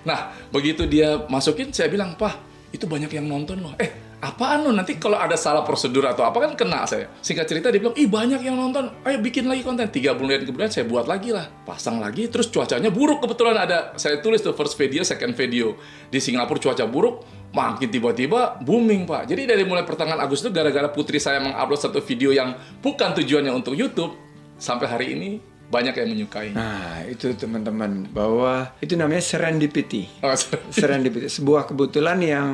nah 0.00 0.32
begitu 0.48 0.88
dia 0.88 1.28
masukin 1.28 1.68
saya 1.70 1.92
bilang 1.92 2.16
pak 2.16 2.32
itu 2.72 2.88
banyak 2.88 3.12
yang 3.12 3.28
nonton 3.28 3.60
loh 3.60 3.76
eh 3.76 4.09
apaan 4.20 4.68
lo 4.68 4.70
nanti 4.76 5.00
kalau 5.00 5.16
ada 5.16 5.32
salah 5.34 5.64
prosedur 5.64 6.04
atau 6.04 6.28
apa 6.28 6.44
kan 6.44 6.52
kena 6.52 6.84
saya. 6.84 7.08
Singkat 7.24 7.46
cerita 7.48 7.66
dia 7.72 7.80
bilang 7.80 7.96
ih 7.96 8.06
banyak 8.06 8.44
yang 8.44 8.54
nonton. 8.54 8.92
Ayo 9.02 9.18
bikin 9.24 9.48
lagi 9.48 9.64
konten. 9.64 9.88
Tiga 9.88 10.12
bulan 10.12 10.44
kemudian 10.44 10.68
saya 10.68 10.84
buat 10.84 11.08
lagi 11.08 11.32
lah. 11.32 11.48
Pasang 11.64 11.98
lagi 11.98 12.28
terus 12.28 12.52
cuacanya 12.52 12.92
buruk 12.92 13.24
kebetulan. 13.24 13.56
Ada 13.56 13.96
saya 13.96 14.20
tulis 14.20 14.44
tuh 14.44 14.52
first 14.52 14.76
video 14.76 15.00
second 15.02 15.32
video. 15.32 15.74
Di 16.12 16.20
Singapura 16.20 16.60
cuaca 16.60 16.84
buruk 16.84 17.24
makin 17.56 17.88
tiba-tiba 17.88 18.60
booming 18.60 19.08
pak. 19.08 19.32
Jadi 19.32 19.48
dari 19.48 19.64
mulai 19.64 19.88
pertengahan 19.88 20.20
Agustus 20.20 20.52
gara-gara 20.52 20.92
putri 20.92 21.16
saya 21.16 21.40
mengupload 21.40 21.80
satu 21.80 22.04
video 22.04 22.30
yang 22.30 22.54
bukan 22.84 23.16
tujuannya 23.16 23.50
untuk 23.56 23.72
YouTube 23.72 24.14
sampai 24.60 24.86
hari 24.86 25.06
ini 25.16 25.30
banyak 25.70 25.94
yang 25.94 26.08
menyukai. 26.10 26.50
Nah, 26.50 27.06
itu 27.06 27.30
teman-teman 27.38 28.10
bahwa 28.10 28.74
itu 28.82 28.98
namanya 28.98 29.22
serendipity. 29.22 30.10
Oh, 30.20 30.34
serendipity, 30.74 31.30
sebuah 31.30 31.70
kebetulan 31.70 32.18
yang 32.20 32.46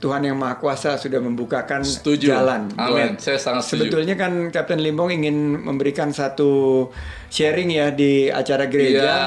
Tuhan 0.00 0.24
yang 0.24 0.34
Maha 0.34 0.56
Kuasa 0.56 0.96
sudah 0.96 1.20
membukakan 1.20 1.84
Setuju. 1.84 2.32
jalan. 2.32 2.72
Amin. 2.74 3.14
buat- 3.14 3.20
Saya 3.20 3.36
sangat 3.36 3.62
setuju. 3.62 3.92
Sebetulnya 3.92 4.16
kan 4.16 4.32
Kapten 4.48 4.80
Limbong 4.80 5.12
ingin 5.12 5.36
memberikan 5.60 6.08
satu 6.10 6.88
sharing 7.28 7.68
ya 7.68 7.92
di 7.92 8.26
acara 8.26 8.64
gereja. 8.64 9.04
Iya. 9.04 9.18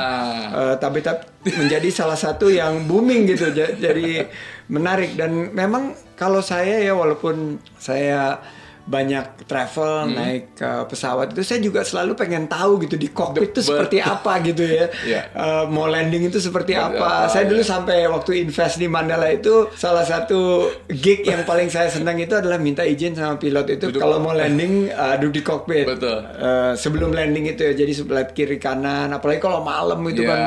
Eh, 0.51 0.75
tapi 0.77 0.99
tapi 0.99 1.23
menjadi 1.53 1.87
salah 1.87 2.17
satu 2.17 2.49
yang 2.49 2.83
booming 2.83 3.29
gitu. 3.29 3.53
Ja- 3.53 3.69
Jadi 3.71 4.25
menarik 4.65 5.13
dan 5.13 5.53
memang 5.53 5.93
kalau 6.13 6.41
saya 6.41 6.81
ya 6.81 6.91
walaupun 6.91 7.35
saya 7.75 8.41
banyak 8.85 9.45
travel 9.45 9.95
Hmm. 10.03 10.11
naik 10.13 10.53
ke 10.53 10.69
pesawat 10.85 11.31
itu 11.31 11.41
saya 11.41 11.59
juga 11.59 11.81
selalu 11.81 12.13
pengen 12.13 12.45
tahu 12.45 12.81
gitu 12.81 12.95
di 12.95 13.07
cockpit 13.07 13.49
itu 13.49 13.63
seperti 13.63 13.97
apa 13.97 14.43
gitu 14.43 14.59
ya 14.61 14.85
Iya. 15.05 15.21
Eh, 15.29 15.63
mau 15.67 15.85
landing 15.85 16.25
itu 16.25 16.37
seperti 16.37 16.75
apa. 16.75 16.91
apa, 16.93 17.11
Saya 17.27 17.45
dulu 17.45 17.59
ya. 17.59 17.67
sampai 17.69 18.03
waktu 18.05 18.43
invest 18.43 18.75
di 18.75 18.85
Mandala 18.85 19.29
itu 19.29 19.71
salah 19.73 20.03
satu 20.03 20.67
gig 20.89 21.23
yang 21.23 21.43
paling 21.43 21.67
saya 21.67 21.87
senang 21.87 22.17
itu 22.17 22.33
adalah 22.33 22.57
minta 22.57 22.83
izin 22.83 23.13
sama 23.13 23.35
pilot 23.35 23.71
itu 23.71 23.87
Duduk. 23.87 23.99
kalau 23.99 24.19
mau 24.19 24.31
landing 24.31 24.89
uh, 24.89 25.15
duduk 25.15 25.31
di 25.33 25.41
cockpit. 25.41 25.85
Betul. 25.85 26.19
Eh, 26.19 26.73
sebelum 26.75 27.09
landing 27.09 27.47
itu 27.47 27.61
ya 27.61 27.73
jadi 27.73 27.93
sebelah 27.93 28.25
kiri 28.27 28.57
kanan 28.57 29.09
apalagi 29.09 29.39
kalau 29.39 29.61
malam 29.61 30.03
itu 30.03 30.21
Iya. 30.21 30.29
kan 30.29 30.39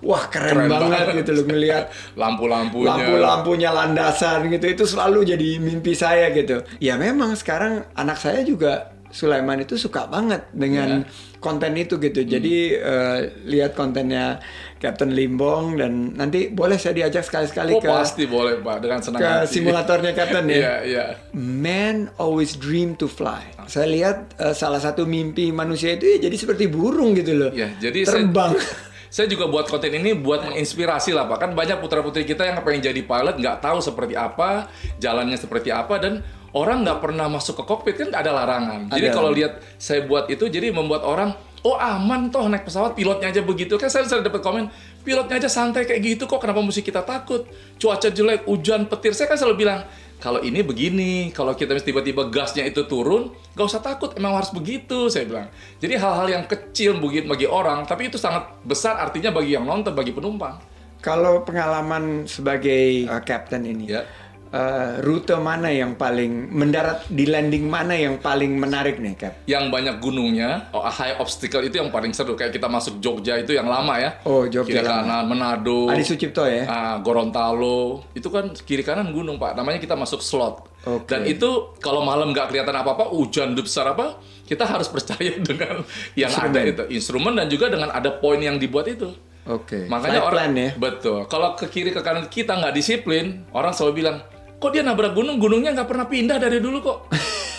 wah 0.00 0.24
keren, 0.26 0.50
Keren 0.52 0.68
banget, 0.68 0.90
banget. 1.04 1.18
gitu 1.20 1.30
loh 1.32 1.44
ngelihat 1.46 1.84
Lampu-lampunya. 2.20 2.88
lampu-lampunya 2.90 3.70
landasan 3.70 4.48
gitu 4.48 4.66
itu 4.66 4.84
selalu 4.84 5.22
jadi 5.26 5.48
mimpi 5.58 5.94
saya 5.94 6.28
gitu. 6.30 6.58
Ya 6.78 6.96
memang 6.96 7.34
sekarang 7.34 7.83
anak 7.92 8.16
saya 8.16 8.40
juga 8.40 8.72
Sulaiman 9.08 9.54
itu 9.56 9.76
suka 9.76 10.06
banget 10.06 10.50
dengan 10.50 11.06
Iya. 11.06 11.38
konten 11.38 11.70
itu 11.74 12.02
gitu. 12.02 12.20
Hmm. 12.20 12.30
Jadi 12.32 12.54
eh, 12.74 13.18
lihat 13.46 13.72
kontennya 13.72 14.42
Captain 14.76 15.14
Limbong 15.14 15.78
dan 15.78 15.92
nanti 16.12 16.50
boleh 16.50 16.74
saya 16.74 16.98
diajak 16.98 17.22
sekali-sekali 17.22 17.72
Oh 17.72 17.78
ke 17.78 17.86
pasti 17.86 18.26
boleh 18.26 18.58
pak 18.58 18.82
dengan 18.82 18.98
senang 18.98 19.22
ke 19.22 19.30
hati. 19.40 19.54
simulatornya 19.54 20.12
Captain 20.12 20.44
ya. 20.44 20.54
Iya 20.58 20.74
iya. 20.82 21.04
Man 21.32 22.10
always 22.16 22.54
dream 22.54 22.92
to 22.92 23.06
fly. 23.06 23.54
Saya 23.64 23.86
lihat 23.86 24.34
eh, 24.34 24.50
salah 24.52 24.78
satu 24.78 25.06
mimpi 25.06 25.48
manusia 25.48 25.94
itu 25.94 26.10
ya 26.10 26.18
jadi 26.20 26.34
seperti 26.34 26.66
burung 26.66 27.14
gitu 27.14 27.38
loh. 27.38 27.50
Ya, 27.52 27.70
jadi 27.72 28.02
saya- 28.02 28.26
terbang. 28.26 28.58
Saya 29.06 29.30
juga 29.30 29.46
buat 29.46 29.70
konten 29.70 29.94
ini 29.94 30.10
buat 30.12 30.42
menginspirasi 30.44 31.14
lah 31.14 31.30
pak. 31.30 31.38
Kan 31.38 31.50
banyak 31.54 31.78
putra 31.78 32.02
putri 32.02 32.26
kita 32.26 32.42
yang 32.42 32.58
pengen 32.58 32.82
jadi 32.82 32.98
pilot 32.98 33.38
nggak 33.38 33.62
tahu 33.62 33.78
seperti 33.78 34.18
apa, 34.18 34.66
jalannya 34.98 35.38
seperti 35.38 35.70
apa 35.70 36.02
dan 36.02 36.18
orang 36.54 36.86
nggak 36.86 36.98
pernah 37.02 37.26
masuk 37.26 37.60
ke 37.60 37.64
kokpit 37.66 37.94
kan 37.98 38.08
ada 38.14 38.30
larangan. 38.30 38.88
Jadi 38.94 39.06
Ada. 39.10 39.14
kalau 39.14 39.30
lihat 39.34 39.58
saya 39.76 40.06
buat 40.06 40.30
itu 40.30 40.46
jadi 40.46 40.70
membuat 40.70 41.02
orang 41.02 41.34
oh 41.64 41.80
aman 41.80 42.28
toh 42.28 42.44
naik 42.46 42.68
pesawat 42.68 42.92
pilotnya 42.92 43.32
aja 43.32 43.40
begitu 43.40 43.80
kan 43.80 43.88
saya 43.88 44.04
sering 44.04 44.22
dapat 44.22 44.44
komen 44.44 44.68
pilotnya 45.00 45.40
aja 45.40 45.48
santai 45.48 45.88
kayak 45.88 46.04
gitu 46.04 46.28
kok 46.28 46.38
kenapa 46.38 46.60
mesti 46.60 46.84
kita 46.84 47.00
takut 47.00 47.48
cuaca 47.80 48.08
jelek 48.12 48.44
hujan 48.44 48.84
petir 48.84 49.16
saya 49.16 49.32
kan 49.32 49.40
selalu 49.40 49.64
bilang 49.64 49.80
kalau 50.20 50.44
ini 50.44 50.60
begini 50.60 51.32
kalau 51.32 51.56
kita 51.56 51.72
tiba-tiba 51.80 52.28
gasnya 52.28 52.68
itu 52.68 52.84
turun 52.84 53.32
gak 53.56 53.64
usah 53.64 53.80
takut 53.80 54.12
emang 54.12 54.36
harus 54.36 54.52
begitu 54.52 55.08
saya 55.08 55.24
bilang 55.24 55.48
jadi 55.80 55.96
hal-hal 55.96 56.28
yang 56.28 56.44
kecil 56.44 57.00
bagi 57.00 57.24
bagi 57.24 57.48
orang 57.48 57.88
tapi 57.88 58.12
itu 58.12 58.20
sangat 58.20 58.44
besar 58.60 59.00
artinya 59.00 59.32
bagi 59.32 59.56
yang 59.56 59.64
nonton 59.64 59.96
bagi 59.96 60.12
penumpang 60.12 60.60
Kalau 61.04 61.44
pengalaman 61.44 62.24
sebagai 62.24 63.04
uh, 63.04 63.20
captain 63.20 63.60
ini, 63.68 63.92
Ya. 63.92 64.08
Uh, 64.54 65.02
rute 65.02 65.34
mana 65.34 65.66
yang 65.68 65.98
paling 65.98 66.54
mendarat 66.54 67.02
di 67.10 67.26
landing 67.26 67.66
mana 67.66 67.98
yang 67.98 68.22
paling 68.22 68.54
menarik 68.54 69.02
nih, 69.02 69.14
Cap? 69.18 69.34
yang 69.50 69.68
banyak 69.68 69.98
gunungnya 69.98 70.70
oh, 70.70 70.86
high 70.86 71.18
obstacle 71.18 71.60
itu 71.60 71.82
yang 71.82 71.90
paling 71.90 72.14
seru 72.14 72.38
kayak 72.38 72.54
kita 72.54 72.70
masuk 72.70 73.02
Jogja 73.02 73.34
itu 73.36 73.50
yang 73.52 73.66
lama 73.66 73.98
ya 73.98 74.10
Oh, 74.22 74.46
Jogja 74.46 74.78
kiri 74.78 74.86
lama. 74.86 75.02
kanan 75.02 75.24
Manado 75.26 75.90
Adi 75.90 76.06
Sucipto 76.06 76.46
ya? 76.46 76.64
Ah, 76.70 76.94
Gorontalo 77.02 78.06
itu 78.14 78.30
kan 78.30 78.54
kiri 78.54 78.86
kanan 78.86 79.10
gunung 79.10 79.36
pak 79.36 79.58
namanya 79.58 79.82
kita 79.82 79.98
masuk 79.98 80.22
slot 80.22 80.70
Oke. 80.86 81.10
dan 81.10 81.26
itu 81.26 81.74
kalau 81.82 82.06
malam 82.06 82.30
nggak 82.30 82.52
kelihatan 82.52 82.76
apa 82.76 82.94
apa 82.94 83.04
hujan 83.10 83.56
besar 83.56 83.90
apa 83.90 84.20
kita 84.44 84.68
harus 84.68 84.86
percaya 84.94 85.40
dengan 85.40 85.82
yang 86.14 86.30
ada 86.30 86.60
Instrumen. 86.60 86.70
itu 86.70 86.82
instrumen 86.92 87.32
dan 87.34 87.46
juga 87.48 87.66
dengan 87.72 87.90
ada 87.90 88.12
poin 88.12 88.38
yang 88.38 88.60
dibuat 88.60 88.86
itu 88.86 89.10
Oke. 89.44 89.88
makanya 89.88 90.20
Flight 90.20 90.28
orang 90.28 90.48
plan 90.48 90.52
ya? 90.56 90.70
betul 90.76 91.18
kalau 91.26 91.56
ke 91.56 91.66
kiri 91.68 91.90
ke 91.90 92.00
kanan 92.00 92.28
kita 92.28 92.52
nggak 92.54 92.72
disiplin 92.72 93.44
orang 93.50 93.72
selalu 93.72 94.04
bilang 94.04 94.16
kok 94.64 94.72
dia 94.72 94.80
nabrak 94.80 95.12
gunung 95.12 95.36
gunungnya 95.36 95.76
nggak 95.76 95.84
pernah 95.84 96.08
pindah 96.08 96.40
dari 96.40 96.56
dulu 96.56 96.78
kok 96.80 96.98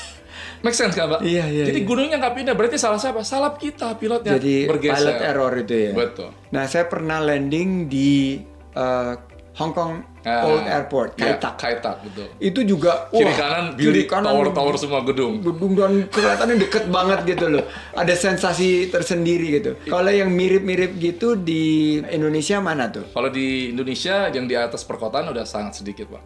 make 0.65 0.73
sense 0.73 0.97
kan 0.97 1.05
pak 1.07 1.21
Iya, 1.21 1.45
iya, 1.45 1.63
jadi 1.69 1.79
iya. 1.79 1.85
gunungnya 1.85 2.17
nggak 2.17 2.33
pindah 2.33 2.53
berarti 2.57 2.81
salah 2.81 2.97
siapa 2.97 3.21
salah 3.21 3.53
kita 3.53 3.93
pilotnya 4.01 4.41
Jadi 4.41 4.65
bergeser 4.65 4.97
pilot 4.97 5.17
error 5.21 5.53
itu 5.61 5.75
ya. 5.77 5.91
betul 5.93 6.29
Nah, 6.49 6.63
saya 6.65 6.89
pernah 6.89 7.21
landing 7.21 7.85
di 7.85 8.41
uh, 8.73 9.13
Hong 9.55 9.71
Kong 9.71 9.93
Ah, 10.25 10.41
Old 10.41 10.65
Airport, 10.65 11.21
ya, 11.21 11.37
Kai 11.37 11.37
Tak. 11.37 11.53
Kai 11.61 11.73
Tak, 11.77 12.01
betul 12.01 12.25
Itu 12.41 12.65
juga 12.65 13.13
kiri 13.13 13.29
wah, 13.29 13.37
kanan 13.37 13.65
kiri 13.77 13.83
building 14.01 14.07
kanan 14.09 14.25
tower 14.33 14.47
tower 14.49 14.73
semua 14.73 15.05
gedung 15.05 15.37
gedung 15.37 15.77
dan 15.77 15.91
kelihatannya 16.09 16.55
deket 16.65 16.89
banget 16.89 17.19
gitu 17.29 17.45
loh. 17.53 17.63
Ada 17.93 18.13
sensasi 18.17 18.89
tersendiri 18.89 19.61
gitu. 19.61 19.77
Kalau 19.85 20.09
yang 20.09 20.33
mirip-mirip 20.33 20.97
gitu 20.97 21.37
di 21.37 22.01
Indonesia 22.09 22.57
mana 22.57 22.89
tuh? 22.89 23.05
kalau 23.13 23.29
di 23.29 23.69
Indonesia 23.69 24.33
yang 24.33 24.49
di 24.49 24.57
atas 24.57 24.81
perkotaan 24.81 25.29
udah 25.29 25.45
sangat 25.45 25.77
sedikit 25.77 26.09
pak 26.09 26.23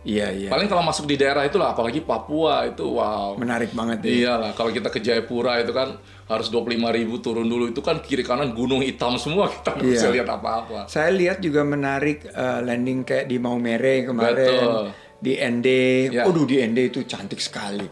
Iya, 0.00 0.32
iya. 0.32 0.48
paling 0.48 0.64
kalau 0.64 0.80
masuk 0.80 1.04
di 1.04 1.20
daerah 1.20 1.44
itu 1.44 1.60
lah 1.60 1.76
apalagi 1.76 2.00
Papua 2.00 2.64
itu 2.64 2.96
wow 2.96 3.36
Menarik 3.36 3.76
banget 3.76 4.00
ya. 4.00 4.08
Iyalah, 4.32 4.50
kalau 4.54 4.72
kita 4.72 4.88
ke 4.88 4.96
Jayapura 4.96 5.60
itu 5.60 5.76
kan 5.76 6.00
harus 6.24 6.48
25.000 6.48 6.96
ribu 6.96 7.20
turun 7.20 7.44
dulu 7.44 7.68
itu 7.68 7.82
kan 7.82 8.00
kiri 8.00 8.24
kanan 8.24 8.56
gunung 8.56 8.80
hitam 8.80 9.20
semua 9.20 9.50
kita 9.54 9.76
nggak 9.76 9.84
Iya. 9.84 9.92
bisa 9.92 10.08
lihat 10.08 10.28
apa-apa. 10.30 10.88
Saya 10.88 11.12
lihat 11.12 11.44
juga 11.44 11.60
menarik 11.62 12.24
eh, 12.24 12.60
landing 12.60 13.04
kayak 13.04 13.26
di 13.26 13.36
Maumere 13.36 14.08
kemarin, 14.08 14.48
Betul. 14.56 14.84
di 15.20 15.32
ND. 15.36 15.68
Ya. 16.16 16.24
Waduh 16.24 16.48
di 16.48 16.56
ND 16.58 16.78
itu 16.86 17.04
cantik 17.04 17.38
sekali. 17.38 17.84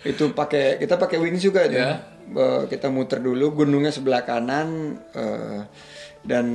Itu 0.00 0.30
pakai 0.30 0.78
kita 0.78 0.94
pakai 0.94 1.18
wings 1.18 1.42
juga. 1.42 1.66
Ya. 1.66 2.06
Eh, 2.28 2.62
kita 2.70 2.86
muter 2.86 3.18
dulu 3.18 3.50
gunungnya 3.56 3.90
sebelah 3.90 4.22
kanan 4.22 4.94
eh, 5.10 5.66
dan 6.22 6.46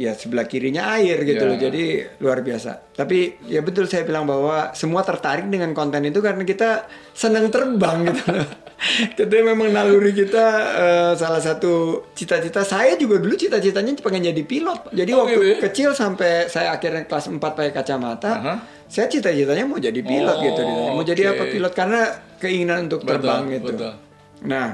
ya 0.00 0.16
sebelah 0.16 0.44
kirinya 0.44 0.96
air 0.96 1.20
gitu 1.22 1.44
Ya. 1.44 1.44
loh. 1.46 1.58
Jadi 1.58 1.84
luar 2.16 2.40
biasa. 2.40 2.88
Tapi 2.90 3.18
ya 3.44 3.60
betul 3.60 3.84
saya 3.84 4.00
bilang 4.02 4.24
bahwa 4.24 4.72
semua 4.72 5.02
tertarik 5.02 5.44
dengan 5.46 5.70
konten 5.70 6.00
itu 6.02 6.18
karena 6.18 6.40
kita 6.40 6.88
senang 7.12 7.52
terbang 7.52 8.08
gitu 8.08 8.24
loh. 8.30 8.48
Kita 9.12 9.28
memang 9.44 9.68
naluri 9.68 10.16
kita 10.16 10.44
eh, 10.72 11.12
salah 11.12 11.36
satu 11.38 11.72
cita-cita 12.10 12.64
saya 12.64 12.96
juga 12.96 13.20
dulu 13.20 13.36
cita-citanya 13.36 13.92
pengen 13.94 14.24
jadi 14.26 14.40
pilot. 14.40 14.88
Jadi 14.90 15.10
Oh, 15.12 15.20
waktu 15.20 15.36
gitu 15.36 15.44
ya? 15.44 15.56
kecil 15.60 15.88
sampai 15.92 16.48
saya 16.48 16.72
akhirnya 16.72 17.04
kelas 17.04 17.28
4 17.28 17.36
pakai 17.36 17.76
kacamata, 17.76 18.32
Aha. 18.32 18.54
saya 18.86 19.04
cita-citanya 19.06 19.68
mau 19.68 19.76
jadi 19.76 20.00
pilot 20.00 20.32
Oh, 20.32 20.40
gitu. 20.42 20.60
Mau 20.96 21.04
jadi 21.04 21.22
oke. 21.22 21.30
apa 21.30 21.42
pilot 21.52 21.72
karena 21.76 22.00
keinginan 22.40 22.88
untuk 22.88 23.04
Betul, 23.04 23.12
terbang 23.20 23.42
gitu. 23.52 23.68
betul. 23.68 23.92
Nah, 24.42 24.66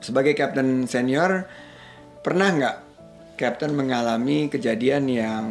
sebagai 0.00 0.32
kapten 0.32 0.68
senior 0.86 1.44
pernah 2.18 2.48
nggak 2.50 2.76
kapten 3.40 3.72
mengalami 3.72 4.52
kejadian 4.52 5.08
yang 5.08 5.44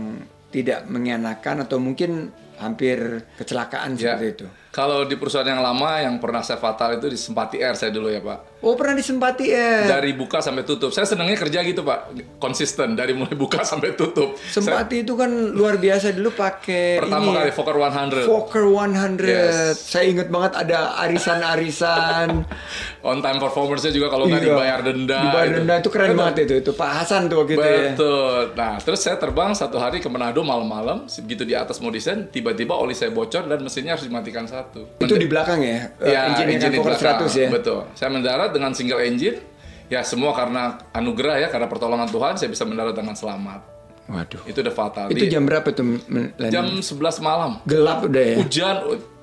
tidak 0.53 0.85
mengenakan 0.85 1.65
atau 1.65 1.81
mungkin 1.81 2.29
hampir 2.59 2.97
kecelakaan 3.35 3.95
Ya. 3.95 4.13
seperti 4.13 4.27
itu. 4.35 4.47
Kalau 4.69 5.01
di 5.01 5.17
perusahaan 5.17 5.43
yang 5.43 5.59
lama 5.59 5.97
yang 5.97 6.21
pernah 6.21 6.39
saya 6.39 6.55
fatal 6.55 6.93
itu 6.93 7.09
di 7.09 7.17
Sempati 7.17 7.57
Air 7.57 7.73
saya 7.73 7.89
dulu 7.89 8.05
ya 8.05 8.21
Pak. 8.21 8.61
Oh 8.61 8.77
pernah 8.77 8.93
disempati 8.93 9.49
ya? 9.49 9.89
Dari 9.89 10.13
buka 10.13 10.39
sampai 10.39 10.61
tutup. 10.61 10.91
Saya 10.91 11.07
senangnya 11.07 11.33
kerja 11.35 11.63
gitu 11.63 11.81
Pak, 11.81 12.11
konsisten 12.37 12.93
dari 12.93 13.11
mulai 13.11 13.33
buka 13.33 13.65
sampai 13.65 13.97
tutup. 13.97 14.37
Saya, 14.37 14.61
Sempati 14.77 15.01
itu 15.01 15.15
kan 15.15 15.25
luar 15.49 15.81
biasa 15.81 16.13
dulu 16.13 16.29
pakai 16.31 17.01
pertama 17.01 17.25
ini 17.25 17.37
kali 17.39 17.51
Fokker 17.51 17.75
100. 17.75 18.29
Fokker 18.29 18.63
100. 18.63 19.25
Yes. 19.25 19.55
Saya 19.81 20.05
ingat 20.05 20.27
banget 20.29 20.53
ada 20.53 20.77
arisan-arisan. 21.01 22.45
On 23.09 23.17
time 23.19 23.39
performance-nya 23.39 23.89
juga 23.89 24.07
kalau 24.07 24.27
nggak 24.27 24.37
Iya. 24.39 24.49
dibayar 24.49 24.79
denda. 24.81 25.19
Dibayar 25.23 25.47
itu. 25.47 25.57
denda 25.57 25.75
itu 25.79 25.89
keren 25.89 26.09
banget 26.13 26.35
itu. 26.41 26.53
Itu 26.59 26.71
Pak 26.73 26.91
Hasan 26.93 27.21
tuh 27.25 27.47
gitu 27.47 27.57
ya. 27.59 27.95
Betul. 27.95 28.53
Nah, 28.53 28.75
terus 28.77 28.99
saya 28.99 29.15
terbang 29.15 29.51
satu 29.51 29.77
hari 29.77 29.97
ke 29.97 30.07
Manado 30.07 30.41
malam-malam, 30.41 31.07
begitu 31.07 31.41
di 31.41 31.55
atas 31.55 31.79
mau 31.79 31.89
desain, 31.89 32.27
tiba-tiba 32.49 32.73
oli 32.73 32.91
saya 32.91 33.13
bocor 33.13 33.45
dan 33.45 33.61
mesinnya 33.61 33.93
harus 33.93 34.03
dimatikan 34.03 34.43
satu. 34.43 34.97
Itu 34.97 35.13
di 35.13 35.29
belakang 35.29 35.61
ya? 35.61 35.93
Eh, 35.95 36.09
Ya, 36.09 36.25
engine-nya 36.27 36.57
engine 36.57 36.65
kan 36.65 36.71
di 36.71 36.79
belakang. 36.81 37.17
100 37.21 37.37
ya? 37.37 37.47
Betul. 37.47 37.79
Saya 37.93 38.09
mendarat 38.09 38.49
dengan 38.49 38.73
single 38.73 38.97
engine. 38.99 39.37
Ya, 39.85 40.01
semua 40.01 40.33
karena 40.33 40.81
anugerah 40.91 41.37
ya, 41.37 41.47
karena 41.47 41.65
pertolongan 41.65 42.05
Tuhan, 42.05 42.33
saya 42.35 42.49
bisa 42.49 42.61
mendarat 42.61 42.93
dengan 42.93 43.13
selamat. 43.13 43.61
Waduh. 44.05 44.41
Itu 44.43 44.59
udah 44.59 44.73
fatal. 44.73 45.05
Itu 45.07 45.21
Di- 45.21 45.29
jam 45.29 45.45
berapa 45.45 45.69
tuh? 45.69 46.01
landing? 46.07 46.49
jam 46.49 46.65
11 46.75 47.17
malam. 47.19 47.61
Gelap 47.63 48.01
udah 48.03 48.23
ya? 48.23 48.35
Hujan, 48.37 48.75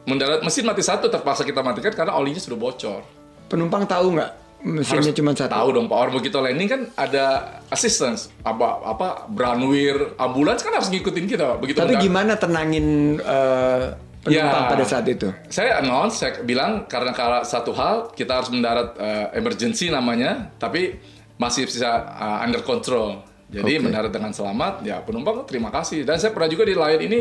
mendarat 0.04 0.40
mesin 0.40 0.62
mati 0.62 0.80
satu 0.80 1.06
terpaksa 1.06 1.42
kita 1.42 1.58
matikan 1.60 1.90
karena 1.90 2.14
olinya 2.14 2.38
sudah 2.38 2.54
bocor. 2.54 3.02
Penumpang 3.46 3.82
tahu 3.84 4.14
nggak 4.14 4.30
mesinnya 4.66 5.14
cuma 5.14 5.30
satu? 5.30 5.46
Tahu 5.48 5.68
dong 5.70 5.86
Pak, 5.86 5.94
orang 5.96 6.14
begitu 6.18 6.36
landing 6.36 6.66
kan 6.66 6.80
ada 6.98 7.24
assistance, 7.70 8.34
apa 8.42 8.82
apa 8.82 9.08
branwir, 9.30 10.18
ambulans 10.18 10.58
kan 10.60 10.74
harus 10.74 10.90
ngikutin 10.90 11.24
kita 11.24 11.54
Pak. 11.54 11.58
Begitu 11.62 11.78
Tapi 11.78 11.94
mendarat- 11.94 12.02
gimana 12.02 12.32
tenangin 12.34 12.86
eh, 13.16 13.82
penumpang 14.20 14.64
Ya. 14.66 14.70
pada 14.74 14.84
saat 14.84 15.06
itu? 15.06 15.30
Saya 15.46 15.78
announce, 15.78 16.18
saya 16.18 16.42
bilang 16.42 16.90
karena 16.90 17.14
kalau 17.14 17.46
satu 17.46 17.70
hal 17.70 18.10
kita 18.10 18.42
harus 18.42 18.50
mendarat 18.50 18.98
eh, 18.98 19.38
emergency 19.38 19.86
namanya, 19.86 20.50
tapi 20.58 20.98
masih 21.36 21.68
bisa 21.68 21.86
uh, 22.16 22.40
under 22.40 22.64
control. 22.64 23.20
Jadi 23.46 23.78
Oke. 23.78 23.84
mendarat 23.84 24.08
dengan 24.08 24.32
selamat, 24.32 24.82
ya 24.82 25.04
penumpang 25.04 25.44
terima 25.44 25.68
kasih. 25.68 26.02
Dan 26.02 26.16
saya 26.16 26.32
pernah 26.32 26.48
juga 26.48 26.64
di 26.64 26.74
Lion 26.74 26.98
ini 26.98 27.18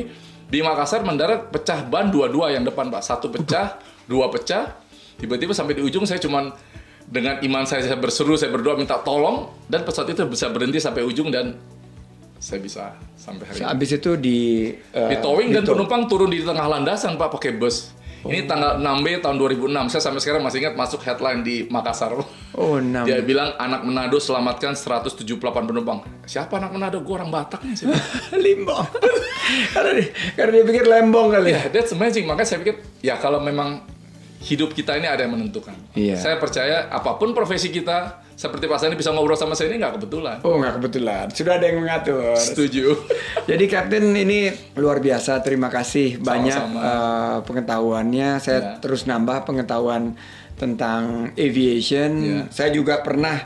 di 0.47 0.59
Makassar 0.63 1.03
mendarat 1.03 1.51
pecah 1.51 1.83
ban 1.85 2.09
dua-dua 2.09 2.49
yang 2.49 2.63
depan 2.63 2.87
Pak, 2.89 3.03
satu 3.03 3.27
pecah, 3.29 3.75
dua 4.07 4.31
pecah. 4.31 4.71
Tiba-tiba 5.19 5.51
sampai 5.51 5.77
di 5.77 5.83
ujung 5.83 6.07
saya 6.07 6.17
cuman 6.17 6.49
dengan 7.05 7.37
iman 7.41 7.63
saya, 7.69 7.85
saya 7.85 7.97
berseru, 8.01 8.33
saya 8.33 8.49
berdoa 8.49 8.75
minta 8.75 8.97
tolong 9.01 9.49
dan 9.69 9.85
pesawat 9.85 10.13
itu 10.13 10.25
bisa 10.25 10.49
berhenti 10.49 10.81
sampai 10.81 11.05
ujung 11.05 11.29
dan 11.29 11.53
saya 12.41 12.59
bisa 12.61 12.93
sampai 13.17 13.45
hari 13.49 13.57
ini. 13.61 13.65
Habis 13.65 13.89
itu 13.97 14.11
di 14.17 14.39
eh, 14.73 15.09
Di 15.13 15.17
towing 15.21 15.49
dan 15.53 15.65
tow. 15.65 15.73
penumpang 15.73 16.05
turun 16.05 16.29
di 16.29 16.41
tengah 16.45 16.65
landasan 16.65 17.17
Pak 17.17 17.29
pakai 17.37 17.57
bus. 17.57 17.93
Ini 18.25 18.49
tanggal 18.49 18.81
6 18.81 19.05
Mei 19.05 19.21
tahun 19.21 19.37
2006. 19.37 19.93
Saya 19.93 20.01
sampai 20.09 20.17
sekarang 20.17 20.41
masih 20.41 20.57
ingat 20.65 20.73
masuk 20.73 20.97
headline 21.05 21.45
di 21.45 21.69
Makassar. 21.69 22.09
Oh, 22.57 22.81
enam. 22.81 23.05
Dia 23.05 23.21
bilang 23.21 23.53
anak 23.61 23.85
Manado 23.85 24.17
selamatkan 24.17 24.73
178 24.73 25.37
penumpang. 25.37 26.01
Siapa 26.25 26.57
anak 26.57 26.73
Manado? 26.73 27.05
Gue 27.05 27.21
orang 27.21 27.29
Batak 27.29 27.61
nih. 27.61 27.77
Saya 27.77 27.93
bilang. 27.93 28.05
Limbong. 28.49 28.87
karena, 29.77 29.91
dia, 30.01 30.07
karena 30.33 30.51
dia 30.57 30.63
pikir 30.65 30.85
lembong 30.89 31.27
kali. 31.37 31.49
Ya, 31.53 31.69
that's 31.69 31.93
amazing. 31.93 32.25
Makanya 32.25 32.49
saya 32.49 32.59
pikir 32.65 32.81
ya 33.05 33.21
kalau 33.21 33.37
memang 33.45 33.85
hidup 34.45 34.71
kita 34.71 34.93
ini 34.93 35.09
ada 35.09 35.25
yang 35.25 35.33
menentukan. 35.33 35.73
Iya. 35.91 36.15
Saya 36.15 36.37
percaya 36.37 36.85
apa 36.87 37.17
pun 37.17 37.33
profesi 37.33 37.67
kita, 37.67 38.21
seperti 38.31 38.69
Pak 38.69 38.77
Sani 38.77 38.93
bisa 38.93 39.09
ngobrol 39.09 39.33
sama 39.33 39.57
saya 39.57 39.73
ini 39.73 39.81
nggak 39.81 39.97
kebetulan. 39.97 40.37
Oh 40.45 40.55
nggak 40.55 40.77
kebetulan, 40.77 41.25
sudah 41.33 41.57
ada 41.57 41.65
yang 41.65 41.81
mengatur. 41.81 42.37
Setuju. 42.37 42.93
Jadi 43.49 43.65
Kapten 43.65 44.13
ini 44.13 44.47
luar 44.75 45.01
biasa, 45.01 45.41
terima 45.41 45.67
kasih 45.67 46.21
banyak 46.21 46.53
Sama-sama. 46.53 46.79
eh, 46.79 47.37
pengetahuannya. 47.41 48.29
Saya 48.37 48.53
Ya. 48.55 48.69
terus 48.77 49.03
nambah 49.03 49.43
pengetahuan 49.43 50.13
tentang 50.55 51.33
aviation. 51.33 52.11
Ya. 52.21 52.39
Saya 52.47 52.69
juga 52.69 53.01
pernah 53.01 53.41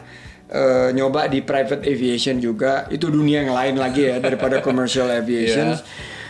eh, 0.50 0.90
nyoba 0.92 1.26
di 1.26 1.40
private 1.40 1.86
aviation 1.86 2.38
juga. 2.38 2.90
Itu 2.90 3.08
dunia 3.08 3.46
yang 3.46 3.54
lain 3.54 3.76
lagi 3.78 4.04
ya 4.04 4.20
daripada 4.20 4.60
commercial 4.66 5.08
aviation. 5.08 5.74
Ya. 5.74 5.82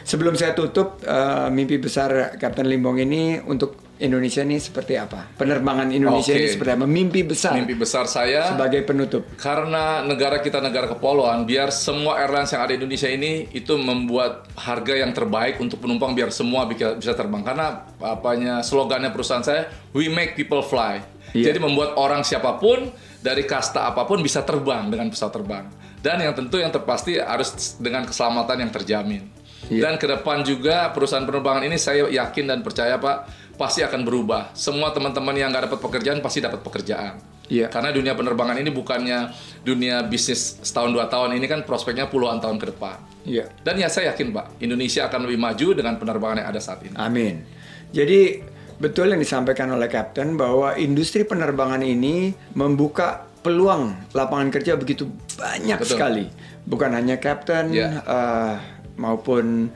Sebelum 0.04 0.34
saya 0.34 0.54
tutup, 0.54 1.02
eh, 1.02 1.48
mimpi 1.50 1.78
besar 1.78 2.36
Kapten 2.36 2.66
Limbong 2.66 3.00
ini 3.00 3.42
untuk 3.42 3.89
Indonesia 4.00 4.48
ini 4.48 4.56
seperti 4.64 4.96
apa? 4.96 5.28
Penerbangan 5.36 5.92
Indonesia 5.92 6.32
Oke. 6.32 6.40
ini 6.40 6.48
seperti 6.48 6.72
apa? 6.72 6.88
Mimpi 6.88 7.22
besar 7.28 7.52
Mimpi 7.60 7.76
besar 7.76 8.08
saya 8.08 8.56
sebagai 8.56 8.88
penutup. 8.88 9.28
Karena 9.36 10.00
negara 10.08 10.40
kita 10.40 10.64
negara 10.64 10.88
kepulauan, 10.88 11.44
biar 11.44 11.68
semua 11.68 12.16
airlines 12.24 12.48
yang 12.56 12.64
ada 12.64 12.72
di 12.72 12.80
Indonesia 12.80 13.12
ini 13.12 13.52
itu 13.52 13.76
membuat 13.76 14.48
harga 14.56 14.96
yang 14.96 15.12
terbaik 15.12 15.60
untuk 15.60 15.84
penumpang 15.84 16.16
biar 16.16 16.32
semua 16.32 16.64
bisa, 16.64 16.96
terbang. 16.96 17.44
Karena 17.44 17.92
apanya 18.00 18.64
slogannya 18.64 19.12
perusahaan 19.12 19.44
saya, 19.44 19.68
we 19.92 20.08
make 20.08 20.40
people 20.40 20.64
fly. 20.64 21.04
Iya. 21.36 21.52
Jadi 21.52 21.60
membuat 21.60 22.00
orang 22.00 22.24
siapa 22.24 22.56
pun 22.56 22.88
dari 23.20 23.44
kasta 23.44 23.84
apa 23.84 24.08
pun 24.08 24.24
bisa 24.24 24.48
terbang 24.48 24.88
dengan 24.88 25.12
pesawat 25.12 25.34
terbang. 25.36 25.66
Dan 26.00 26.24
yang 26.24 26.32
tentu 26.32 26.56
yang 26.56 26.72
terpasti 26.72 27.20
harus 27.20 27.76
dengan 27.76 28.08
keselamatan 28.08 28.64
yang 28.64 28.72
terjamin. 28.72 29.28
Iya. 29.68 29.92
Dan 29.92 29.94
ke 30.00 30.08
depan 30.08 30.48
juga 30.48 30.88
perusahaan 30.96 31.28
penerbangan 31.28 31.68
ini 31.68 31.76
saya 31.76 32.08
yakin 32.08 32.48
dan 32.48 32.64
percaya 32.64 32.96
Pak 32.96 33.49
pasti 33.60 33.84
akan 33.84 34.08
berubah. 34.08 34.56
Semua 34.56 34.96
teman-teman 34.96 35.36
yang 35.36 35.52
nggak 35.52 35.68
dapat 35.68 35.80
pekerjaan 35.84 36.24
pasti 36.24 36.40
dapat 36.40 36.64
pekerjaan. 36.64 37.20
Iya. 37.52 37.68
Karena 37.68 37.92
dunia 37.92 38.16
penerbangan 38.16 38.56
ini 38.56 38.72
bukannya 38.72 39.36
dunia 39.68 40.08
bisnis 40.08 40.64
setahun 40.64 40.96
dua 40.96 41.12
tahun 41.12 41.36
ini 41.36 41.44
kan 41.44 41.68
prospeknya 41.68 42.08
puluhan 42.08 42.40
tahun 42.40 42.56
ke 42.56 42.72
depan. 42.72 42.96
Iya. 43.28 43.52
Dan 43.60 43.84
ya 43.84 43.92
saya 43.92 44.16
yakin 44.16 44.32
Pak, 44.32 44.64
Indonesia 44.64 45.12
akan 45.12 45.28
lebih 45.28 45.40
maju 45.44 45.68
dengan 45.76 46.00
penerbangan 46.00 46.40
yang 46.40 46.50
ada 46.56 46.62
saat 46.64 46.80
ini. 46.88 46.96
Amin. 46.96 47.44
Jadi 47.92 48.40
betul 48.80 49.12
yang 49.12 49.20
disampaikan 49.20 49.68
oleh 49.76 49.92
Kapten 49.92 50.40
bahwa 50.40 50.80
industri 50.80 51.28
penerbangan 51.28 51.84
ini 51.84 52.32
membuka 52.56 53.28
peluang 53.44 54.14
lapangan 54.16 54.56
kerja 54.56 54.80
begitu 54.80 55.12
banyak 55.36 55.84
Betul. 55.84 56.00
sekali. 56.00 56.26
Bukan 56.64 56.96
hanya 56.96 57.20
Kapten 57.20 57.76
Ya. 57.76 58.00
eh, 58.00 58.56
maupun 58.96 59.74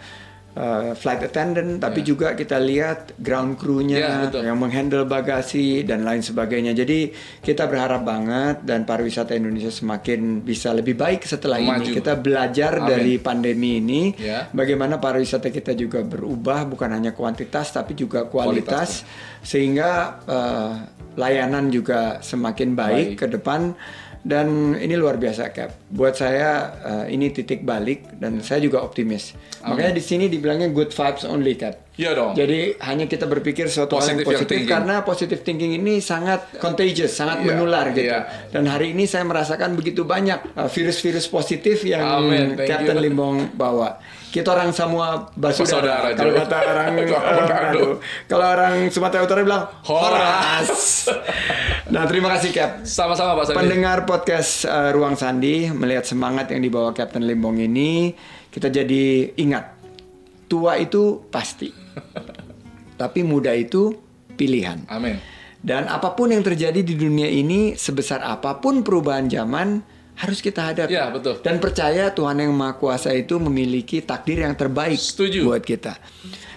eh, 0.53 0.93
flight 0.93 1.23
attendant, 1.23 1.77
tapi 1.77 2.01
juga 2.01 2.33
kita 2.33 2.57
lihat 2.57 3.17
ground 3.17 3.53
Ya, 3.53 3.59
crew-nya 3.59 3.97
betul. 4.23 4.45
yang 4.45 4.57
menghandle 4.57 5.03
bagasi 5.03 5.81
dan 5.81 6.01
lain 6.01 6.21
sebagainya. 6.21 6.71
Jadi 6.71 7.09
kita 7.39 7.65
berharap 7.65 8.01
banget 8.01 8.61
dan 8.61 8.83
pariwisata 8.83 9.33
Indonesia 9.33 9.69
semakin 9.69 10.41
bisa 10.41 10.69
lebih 10.69 10.93
baik 10.93 11.23
setelah 11.23 11.57
Maju. 11.57 11.81
ini. 11.83 11.97
Kita 11.97 12.13
belajar 12.15 12.77
Amin. 12.77 12.87
dari 12.87 13.13
pandemi 13.17 13.77
ini 13.77 14.01
Ya. 14.15 14.45
bagaimana 14.49 14.97
pariwisata 14.97 15.49
kita 15.49 15.73
juga 15.73 16.01
berubah 16.01 16.65
bukan 16.65 16.89
hanya 16.91 17.11
kuantitas 17.11 17.69
tapi 17.69 17.93
juga 17.93 18.25
kualitas, 18.25 19.01
Kualitas, 19.03 19.41
sehingga 19.41 19.89
eh, 20.23 20.71
layanan 21.13 21.69
juga 21.69 22.17
semakin 22.19 22.73
baik, 22.73 23.07
Baik. 23.07 23.17
ke 23.17 23.25
depan 23.31 23.73
dan 24.23 24.47
ini 24.73 24.95
luar 24.95 25.15
biasa 25.15 25.51
Cap. 25.51 25.75
Buat 25.87 26.15
saya 26.15 26.51
eh, 26.79 27.13
ini 27.13 27.27
titik 27.29 27.61
balik 27.61 28.07
dan 28.15 28.39
Ya. 28.39 28.55
saya 28.55 28.59
juga 28.63 28.79
optimis. 28.79 29.35
Makanya 29.61 29.91
di 29.91 29.99
sini 29.99 30.25
dibilangnya 30.25 30.71
good 30.71 30.89
vibes 30.89 31.23
only 31.23 31.53
Cap. 31.53 31.75
Iya 31.93 32.15
dong. 32.15 32.31
Jadi 32.33 32.79
hanya 32.81 33.05
kita 33.05 33.27
berpikir 33.27 33.67
suatu 33.67 33.99
hal 33.99 34.15
yang 34.15 34.17
yang 34.17 34.25
positif 34.25 34.55
thinking. 34.57 34.71
karena 34.71 34.95
positive 35.03 35.41
thinking 35.43 35.71
ini 35.75 35.99
sangat 35.99 36.55
contagious, 36.57 37.13
sangat 37.13 37.43
Iya, 37.43 37.47
menular 37.51 37.85
gitu. 37.91 38.07
iya. 38.07 38.19
Dan 38.49 38.65
hari 38.65 38.95
ini 38.95 39.05
saya 39.05 39.21
merasakan 39.23 39.75
begitu 39.75 40.01
banyak 40.01 40.55
uh, 40.55 40.65
virus-virus 40.65 41.27
positif 41.27 41.83
yang 41.83 42.01
Amin, 42.23 42.55
Captain. 42.57 42.97
Limbong 42.97 43.51
bawa. 43.53 43.99
Kita 44.33 44.49
orang 44.49 44.73
semua. 44.73 45.29
Bersaudara, 45.37 46.09
Kalau 46.17 46.33
kata 46.33 46.55
orang 46.57 46.89
uh. 47.05 48.01
Kalau 48.25 48.45
orang 48.49 48.89
Sumatera 48.89 49.21
Utara 49.21 49.45
bilang 49.45 49.69
Horas. 49.85 51.05
nah, 51.93 52.09
terima 52.09 52.33
kasih 52.33 52.49
Cap. 52.49 52.81
Sama-sama 52.81 53.37
Pak 53.37 53.53
Sandi. 53.53 53.61
Pendengar 53.61 54.09
podcast 54.09 54.65
uh, 54.65 54.89
Ruang 54.89 55.13
Sandi 55.13 55.69
melihat 55.69 56.09
semangat 56.09 56.49
yang 56.49 56.65
dibawa 56.65 56.89
Captain 56.97 57.21
Limbong 57.29 57.61
ini, 57.61 58.17
kita 58.49 58.73
jadi 58.73 59.37
ingat 59.37 59.77
tua 60.49 60.81
itu 60.81 61.29
pasti, 61.29 61.69
tapi 63.01 63.21
muda 63.21 63.53
itu 63.53 63.93
pilihan. 64.33 64.81
Amin. 64.89 65.21
Dan 65.61 65.85
apa 65.85 66.17
pun 66.17 66.33
yang 66.33 66.41
terjadi 66.41 66.81
di 66.81 66.97
dunia 66.97 67.29
ini, 67.29 67.77
sebesar 67.77 68.25
apa 68.25 68.57
pun 68.57 68.81
perubahan 68.81 69.29
zaman, 69.29 69.85
harus 70.15 70.39
kita 70.39 70.69
hadapi. 70.69 70.91
Ya, 70.91 71.09
betul. 71.09 71.39
Dan 71.39 71.57
percaya 71.57 72.09
Tuhan 72.09 72.37
yang 72.37 72.51
Maha 72.51 72.75
Kuasa 72.75 73.09
itu 73.09 73.37
memiliki 73.37 73.99
takdir 73.99 74.41
yang 74.41 74.53
terbaik 74.53 74.95
Setuju. 74.95 75.45
buat 75.45 75.61
kita. 75.61 75.97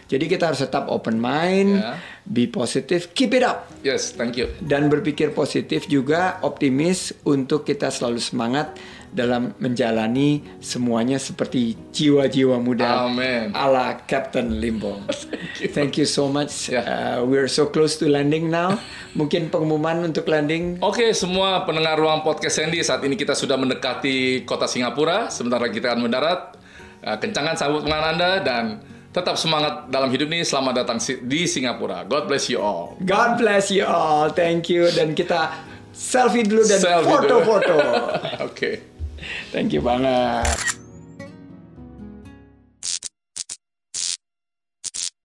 Jadi 0.07 0.25
kita 0.29 0.47
harus 0.47 0.63
tetap 0.63 0.87
open 0.87 1.19
mind, 1.19 1.83
Ya. 1.83 1.99
be 2.23 2.47
positive, 2.47 3.11
keep 3.11 3.35
it 3.35 3.43
up 3.43 3.67
Yes, 3.83 4.15
thank 4.15 4.39
you. 4.39 4.47
dan 4.63 4.87
berpikir 4.87 5.33
positif 5.33 5.91
juga 5.91 6.39
optimis 6.41 7.11
untuk 7.23 7.67
kita 7.67 7.91
selalu 7.91 8.23
semangat 8.23 8.71
dalam 9.13 9.55
menjalani 9.61 10.43
semuanya 10.59 11.21
seperti 11.21 11.77
jiwa-jiwa 11.93 12.59
muda 12.59 13.07
Amin. 13.07 13.55
ala 13.55 14.03
Captain 14.07 14.59
Limbong. 14.59 15.07
Thank 15.77 16.01
you 16.01 16.07
so 16.09 16.27
much. 16.31 16.71
Ya. 16.71 16.83
Uh, 16.83 17.17
we're 17.27 17.51
so 17.51 17.69
close 17.71 17.99
to 18.01 18.11
landing 18.11 18.49
now. 18.51 18.79
Mungkin 19.19 19.49
pengumuman 19.53 20.07
untuk 20.07 20.27
landing. 20.29 20.83
Oke, 20.83 21.13
semua 21.17 21.65
pendengar 21.65 21.97
ruang 21.97 22.21
podcast 22.27 22.61
Sandy, 22.61 22.85
saat 22.85 23.05
ini 23.05 23.17
kita 23.17 23.33
sudah 23.33 23.57
mendekati 23.57 24.45
kota 24.49 24.69
Singapura. 24.69 25.33
Sebentar 25.33 25.61
lagi 25.61 25.77
kita 25.79 25.97
akan 25.97 26.03
mendarat. 26.05 26.41
Eh, 27.01 27.17
Kencangkan 27.17 27.57
sambut 27.57 27.85
tangan 27.85 28.17
Anda 28.17 28.31
dan 28.45 28.65
Tetap 29.17 29.41
semangat 29.41 29.89
dalam 29.89 30.13
hidup 30.13 30.29
nih. 30.29 30.45
Selamat 30.45 30.85
datang 30.85 31.01
di 31.01 31.49
Singapura. 31.49 32.05
God 32.05 32.29
bless 32.29 32.53
you 32.53 32.61
all. 32.61 33.01
God 33.01 33.41
bless 33.41 33.73
you 33.73 33.89
all. 33.89 34.29
Thank 34.29 34.69
you. 34.69 34.93
Dan 34.93 35.17
kita 35.17 35.57
selfie 35.89 36.45
dulu 36.45 36.61
dan 36.69 37.01
foto-foto. 37.01 37.77
Oke. 38.53 38.96
Thank 39.51 39.73
you 39.73 39.81
banget. 39.81 40.86